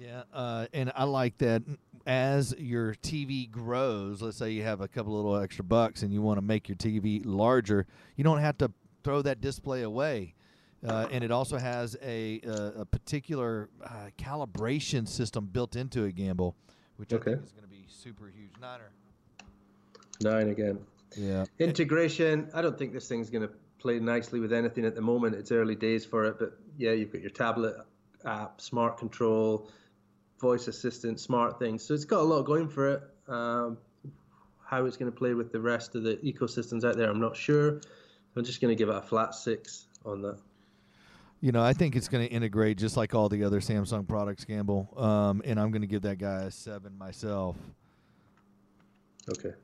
Yeah, 0.00 0.22
uh, 0.32 0.66
and 0.72 0.90
I 0.96 1.04
like 1.04 1.36
that 1.38 1.62
as 2.06 2.54
your 2.56 2.94
TV 2.94 3.50
grows. 3.50 4.22
Let's 4.22 4.38
say 4.38 4.50
you 4.50 4.62
have 4.62 4.80
a 4.80 4.88
couple 4.88 5.14
little 5.14 5.36
extra 5.36 5.62
bucks 5.62 6.02
and 6.02 6.10
you 6.10 6.22
want 6.22 6.38
to 6.38 6.42
make 6.42 6.70
your 6.70 6.76
TV 6.76 7.20
larger, 7.22 7.86
you 8.16 8.24
don't 8.24 8.38
have 8.38 8.56
to 8.58 8.72
throw 9.04 9.20
that 9.22 9.42
display 9.42 9.82
away. 9.82 10.34
Uh, 10.86 11.06
and 11.10 11.22
it 11.22 11.30
also 11.30 11.58
has 11.58 11.98
a, 12.02 12.40
a, 12.44 12.80
a 12.80 12.84
particular 12.86 13.68
uh, 13.84 14.08
calibration 14.16 15.06
system 15.06 15.44
built 15.44 15.76
into 15.76 16.04
it, 16.04 16.14
Gamble, 16.14 16.56
which 16.96 17.12
Okay. 17.12 17.32
I 17.32 17.34
think 17.34 17.44
is 17.44 17.52
going 17.52 17.64
to 17.64 17.68
be 17.68 17.84
super 17.86 18.32
huge. 18.34 18.52
Niner. 18.58 18.88
Nine 20.22 20.48
again. 20.48 20.78
Yeah. 21.14 21.44
Integration. 21.58 22.48
I 22.54 22.62
don't 22.62 22.78
think 22.78 22.94
this 22.94 23.06
thing's 23.06 23.28
going 23.28 23.46
to 23.46 23.52
play 23.78 23.98
nicely 23.98 24.40
with 24.40 24.54
anything 24.54 24.86
at 24.86 24.94
the 24.94 25.02
moment. 25.02 25.34
It's 25.34 25.52
early 25.52 25.74
days 25.74 26.06
for 26.06 26.24
it, 26.24 26.38
but 26.38 26.58
yeah, 26.78 26.92
you've 26.92 27.12
got 27.12 27.20
your 27.20 27.30
tablet 27.30 27.76
app, 28.24 28.62
smart 28.62 28.96
control, 28.96 29.68
voice 30.40 30.68
assistant, 30.68 31.18
SmartThings. 31.18 31.82
So 31.82 31.94
it's 31.94 32.04
got 32.04 32.20
a 32.20 32.24
lot 32.24 32.42
going 32.42 32.68
for 32.68 32.88
it. 32.88 33.02
Um, 33.28 33.78
how 34.64 34.84
it's 34.84 34.96
going 34.96 35.10
to 35.10 35.16
play 35.16 35.34
with 35.34 35.52
the 35.52 35.60
rest 35.60 35.94
of 35.96 36.04
the 36.04 36.16
ecosystems 36.16 36.84
out 36.84 36.96
there, 36.96 37.10
I'm 37.10 37.20
not 37.20 37.36
sure. 37.36 37.80
I'm 38.36 38.44
just 38.44 38.60
going 38.60 38.70
to 38.70 38.76
give 38.76 38.88
it 38.88 38.94
a 38.94 39.02
flat 39.02 39.34
six 39.34 39.86
on 40.04 40.22
that. 40.22 40.38
You 41.40 41.52
know, 41.52 41.62
I 41.62 41.72
think 41.72 41.96
it's 41.96 42.08
going 42.08 42.26
to 42.26 42.32
integrate 42.32 42.78
just 42.78 42.96
like 42.96 43.14
all 43.14 43.28
the 43.28 43.44
other 43.44 43.60
Samsung 43.60 44.06
products, 44.06 44.44
Gamble. 44.44 44.92
Um, 44.96 45.42
and 45.44 45.58
I'm 45.58 45.70
going 45.70 45.80
to 45.80 45.88
give 45.88 46.02
that 46.02 46.18
guy 46.18 46.42
a 46.42 46.50
seven 46.50 46.96
myself. 46.96 47.56
Okay. 49.28 49.54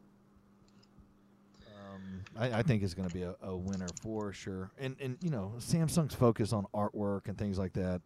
Um, 1.68 2.24
I, 2.36 2.58
I 2.58 2.62
think 2.62 2.82
it's 2.82 2.94
going 2.94 3.08
to 3.08 3.14
be 3.14 3.22
a, 3.22 3.34
a 3.42 3.54
winner 3.54 3.88
for 4.02 4.32
sure. 4.32 4.70
And 4.78 4.96
and 5.00 5.18
you 5.20 5.30
know, 5.30 5.54
Samsung's 5.58 6.14
focus 6.14 6.52
on 6.52 6.66
artwork 6.74 7.28
and 7.28 7.36
things 7.36 7.58
like 7.58 7.74
that. 7.74 8.00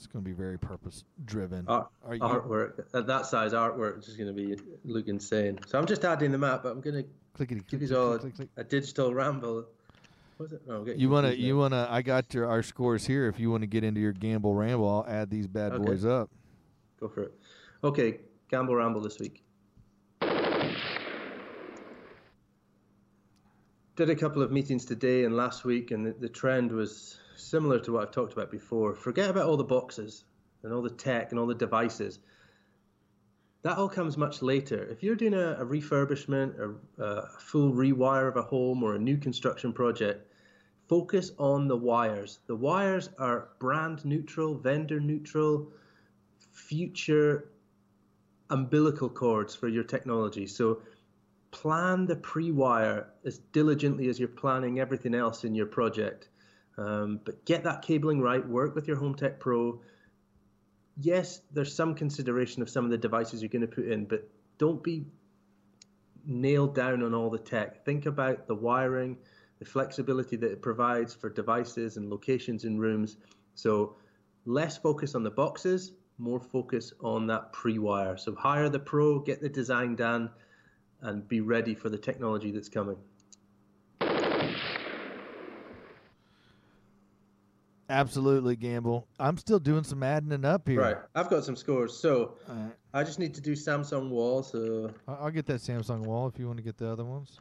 It's, 0.00 0.06
going 0.06 0.24
to 0.24 0.30
be 0.30 0.34
very 0.34 0.58
purpose 0.58 1.04
driven. 1.26 1.66
Art, 1.68 1.88
you 2.10 2.20
artwork 2.20 2.86
at 2.94 3.06
that 3.06 3.26
size, 3.26 3.52
artwork 3.52 3.98
is 3.98 4.06
just 4.06 4.16
going 4.16 4.34
to 4.34 4.34
be 4.34 4.56
look 4.82 5.08
insane. 5.08 5.58
So 5.66 5.78
I'm 5.78 5.84
just 5.84 6.02
adding 6.06 6.32
them 6.32 6.42
up, 6.42 6.62
but 6.62 6.72
I'm 6.72 6.80
going 6.80 7.04
to 7.04 7.08
clickety 7.34 7.60
give 7.68 7.80
click, 7.80 7.90
you 7.90 7.98
all 7.98 8.18
click, 8.18 8.34
click, 8.34 8.36
click. 8.36 8.48
a 8.56 8.64
digital 8.64 9.12
ramble. 9.12 9.58
It? 9.58 10.62
Getting 10.66 10.98
You 10.98 11.10
want 11.10 11.26
to 11.26 11.36
you 11.36 11.58
want 11.58 11.74
to 11.74 11.86
I 11.90 12.00
got 12.00 12.32
your 12.32 12.46
our 12.46 12.62
scores 12.62 13.06
here 13.06 13.28
if 13.28 13.38
you 13.38 13.50
want 13.50 13.62
to 13.62 13.66
get 13.66 13.84
into 13.84 14.00
your 14.00 14.14
gamble 14.14 14.54
ramble, 14.54 14.88
I'll 14.88 15.06
add 15.06 15.28
these 15.28 15.46
bad 15.46 15.72
Okay. 15.72 15.84
boys 15.84 16.06
up. 16.06 16.30
Go 16.98 17.08
for 17.08 17.24
it. 17.24 17.34
Okay, 17.84 18.20
Gamble 18.50 18.76
Ramble 18.76 19.02
this 19.02 19.18
week. 19.18 19.44
Did 23.96 24.08
a 24.08 24.16
couple 24.16 24.40
of 24.40 24.50
meetings 24.50 24.86
today 24.86 25.24
and 25.24 25.36
last 25.36 25.66
week, 25.66 25.90
and 25.90 26.06
the, 26.06 26.12
the 26.12 26.28
trend 26.30 26.72
was 26.72 27.18
similar 27.42 27.78
to 27.80 27.92
what 27.92 28.02
I've 28.02 28.14
talked 28.14 28.32
about 28.32 28.50
before. 28.50 28.94
Forget 28.94 29.30
about 29.30 29.46
all 29.46 29.56
the 29.56 29.64
boxes 29.64 30.24
and 30.62 30.72
all 30.72 30.82
the 30.82 30.90
tech 30.90 31.30
and 31.30 31.38
all 31.38 31.46
the 31.46 31.54
devices. 31.54 32.18
That 33.62 33.76
all 33.76 33.88
comes 33.88 34.16
much 34.16 34.40
later. 34.40 34.84
If 34.84 35.02
you're 35.02 35.16
doing 35.16 35.34
a, 35.34 35.52
a 35.52 35.64
refurbishment, 35.66 36.58
a, 36.58 37.02
a 37.02 37.28
full 37.38 37.72
rewire 37.72 38.28
of 38.28 38.36
a 38.36 38.42
home, 38.42 38.82
or 38.82 38.94
a 38.94 38.98
new 38.98 39.18
construction 39.18 39.72
project, 39.72 40.32
focus 40.88 41.32
on 41.38 41.68
the 41.68 41.76
wires. 41.76 42.38
The 42.46 42.56
wires 42.56 43.10
are 43.18 43.48
brand 43.58 44.04
neutral, 44.04 44.56
vendor 44.56 44.98
neutral, 44.98 45.72
future 46.52 47.50
umbilical 48.48 49.08
cords 49.08 49.54
for 49.54 49.68
your 49.68 49.84
technology. 49.84 50.46
So 50.46 50.80
plan 51.50 52.06
the 52.06 52.16
pre-wire 52.16 53.08
as 53.24 53.38
diligently 53.52 54.08
as 54.08 54.18
you're 54.18 54.28
planning 54.28 54.80
everything 54.80 55.14
else 55.14 55.44
in 55.44 55.54
your 55.54 55.66
project. 55.66 56.28
Um, 56.80 57.20
but 57.24 57.44
get 57.44 57.62
that 57.64 57.82
cabling 57.82 58.20
right. 58.20 58.46
Work 58.46 58.74
with 58.74 58.88
your 58.88 58.96
Home 58.96 59.14
Tech 59.14 59.38
Pro. 59.38 59.80
Yes, 60.96 61.42
there's 61.52 61.74
some 61.74 61.94
consideration 61.94 62.62
of 62.62 62.70
some 62.70 62.84
of 62.84 62.90
the 62.90 62.98
devices 62.98 63.42
you're 63.42 63.50
going 63.50 63.60
to 63.62 63.68
put 63.68 63.86
in, 63.86 64.06
but 64.06 64.28
don't 64.58 64.82
be 64.82 65.04
nailed 66.24 66.74
down 66.74 67.02
on 67.02 67.14
all 67.14 67.28
the 67.30 67.38
tech. 67.38 67.84
Think 67.84 68.06
about 68.06 68.46
the 68.46 68.54
wiring, 68.54 69.18
the 69.58 69.64
flexibility 69.64 70.36
that 70.36 70.50
it 70.50 70.62
provides 70.62 71.14
for 71.14 71.28
devices 71.28 71.96
and 71.98 72.08
locations 72.08 72.64
in 72.64 72.78
rooms. 72.78 73.18
So 73.54 73.96
less 74.46 74.78
focus 74.78 75.14
on 75.14 75.22
the 75.22 75.30
boxes, 75.30 75.92
more 76.18 76.40
focus 76.40 76.92
on 77.00 77.26
that 77.26 77.52
pre-wire. 77.52 78.16
So 78.16 78.34
hire 78.34 78.68
the 78.68 78.78
pro, 78.78 79.18
get 79.18 79.40
the 79.42 79.48
design 79.48 79.96
done, 79.96 80.30
and 81.02 81.26
be 81.28 81.40
ready 81.40 81.74
for 81.74 81.90
the 81.90 81.98
technology 81.98 82.50
that's 82.50 82.68
coming. 82.68 82.96
Absolutely, 87.90 88.54
gamble. 88.54 89.08
I'm 89.18 89.36
still 89.36 89.58
doing 89.58 89.82
some 89.82 90.02
adding 90.02 90.44
up 90.44 90.68
here. 90.68 90.80
Right, 90.80 90.96
I've 91.14 91.28
got 91.28 91.44
some 91.44 91.56
scores. 91.56 91.96
So 91.96 92.36
right. 92.48 92.70
I 92.94 93.02
just 93.02 93.18
need 93.18 93.34
to 93.34 93.40
do 93.40 93.52
Samsung 93.52 94.10
wall. 94.10 94.42
So 94.42 94.92
I'll 95.08 95.30
get 95.30 95.46
that 95.46 95.60
Samsung 95.60 96.00
wall 96.00 96.28
if 96.28 96.38
you 96.38 96.46
want 96.46 96.58
to 96.58 96.62
get 96.62 96.78
the 96.78 96.88
other 96.88 97.04
ones. 97.04 97.38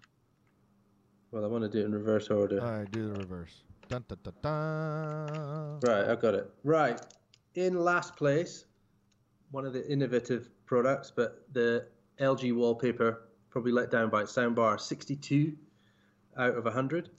well, 1.31 1.45
I 1.45 1.47
want 1.47 1.63
to 1.63 1.69
do 1.69 1.79
it 1.79 1.85
in 1.85 1.93
reverse 1.93 2.29
order. 2.29 2.59
All 2.61 2.79
right, 2.79 2.91
do 2.91 3.13
the 3.13 3.19
reverse. 3.19 3.63
Dun, 3.89 4.03
dun, 4.07 4.17
dun, 4.23 4.33
dun. 4.41 5.79
Right, 5.81 6.09
I've 6.09 6.21
got 6.21 6.33
it. 6.33 6.49
Right. 6.63 6.99
In 7.55 7.75
last 7.79 8.15
place, 8.15 8.65
one 9.51 9.65
of 9.65 9.73
the 9.73 9.87
innovative 9.87 10.49
products, 10.65 11.11
but 11.15 11.45
the 11.53 11.87
LG 12.19 12.55
wallpaper 12.55 13.29
probably 13.49 13.71
let 13.71 13.91
down 13.91 14.09
by 14.09 14.21
its 14.21 14.33
soundbar, 14.33 14.79
62 14.79 15.55
out 16.37 16.55
of 16.55 16.63
100. 16.65 17.09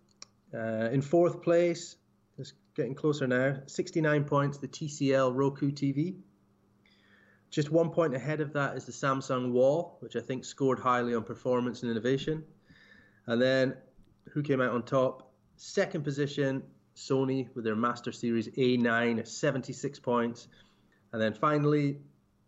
Uh, 0.52 0.58
in 0.92 1.00
fourth 1.00 1.42
place, 1.42 1.96
getting 2.74 2.94
closer 2.94 3.26
now, 3.26 3.56
69 3.66 4.24
points, 4.24 4.58
the 4.58 4.68
TCL 4.68 5.32
Roku 5.34 5.70
TV. 5.70 6.16
Just 7.50 7.70
one 7.70 7.90
point 7.90 8.14
ahead 8.14 8.40
of 8.40 8.52
that 8.52 8.76
is 8.76 8.84
the 8.84 8.92
Samsung 8.92 9.50
Wall, 9.50 9.96
which 10.00 10.14
I 10.14 10.20
think 10.20 10.44
scored 10.44 10.78
highly 10.78 11.14
on 11.14 11.24
performance 11.24 11.82
and 11.82 11.90
innovation. 11.90 12.44
And 13.26 13.42
then 13.42 13.76
who 14.32 14.42
came 14.42 14.60
out 14.60 14.70
on 14.70 14.84
top? 14.84 15.32
Second 15.56 16.04
position, 16.04 16.62
Sony 16.96 17.48
with 17.54 17.64
their 17.64 17.76
Master 17.76 18.12
Series 18.12 18.48
A9, 18.48 19.26
76 19.26 19.98
points. 19.98 20.48
And 21.12 21.20
then 21.20 21.34
finally, 21.34 21.98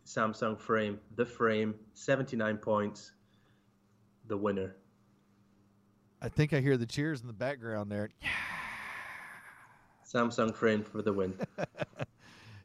Samsung 0.07 0.59
Frame, 0.59 1.01
the 1.17 1.27
Frame, 1.27 1.75
79 1.95 2.59
points, 2.59 3.13
the 4.29 4.37
winner. 4.37 4.77
I 6.21 6.29
think 6.29 6.53
I 6.53 6.61
hear 6.61 6.77
the 6.77 6.87
cheers 6.87 7.21
in 7.21 7.27
the 7.27 7.33
background 7.33 7.91
there. 7.91 8.11
Samsung 10.13 10.55
Frame 10.55 10.83
for 10.83 11.03
the 11.03 11.13
win. 11.13 11.35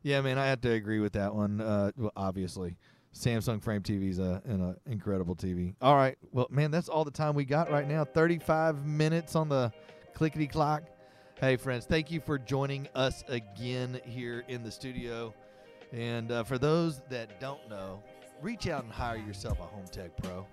Yeah, 0.04 0.22
man, 0.22 0.38
I 0.38 0.48
have 0.48 0.62
to 0.62 0.72
agree 0.72 1.02
with 1.02 1.12
that 1.14 1.36
one. 1.36 1.60
Uh, 1.60 1.92
well, 1.98 2.14
obviously, 2.16 2.78
Samsung 3.14 3.62
Frame 3.62 3.82
TV 3.82 4.10
is 4.10 4.20
an 4.20 4.62
uh, 4.62 4.74
incredible 4.86 5.36
TV. 5.36 5.76
All 5.82 5.96
right, 5.96 6.18
well, 6.32 6.48
man, 6.50 6.72
that's 6.72 6.88
all 6.88 7.04
the 7.04 7.12
time 7.12 7.36
we 7.36 7.44
got 7.44 7.70
right 7.70 7.86
now. 7.86 8.06
Thirty-five 8.06 8.86
minutes 8.86 9.36
on 9.36 9.50
the 9.50 9.70
clickety 10.14 10.48
clock. 10.48 10.84
Hey, 11.42 11.58
friends, 11.58 11.86
thank 11.86 12.10
you 12.10 12.22
for 12.22 12.40
joining 12.40 12.88
us 12.96 13.26
again 13.28 14.00
here 14.06 14.46
in 14.48 14.64
the 14.64 14.72
studio. 14.72 15.34
And 15.92 16.32
uh, 16.32 16.44
for 16.44 16.58
those 16.58 17.02
that 17.10 17.42
don't 17.42 17.70
know, 17.70 18.02
reach 18.42 18.68
out 18.68 18.86
and 18.86 18.94
hire 18.94 19.18
yourself 19.18 19.60
a 19.60 19.64
Home 19.64 19.88
Tech 19.92 20.16
Pro. 20.24 20.48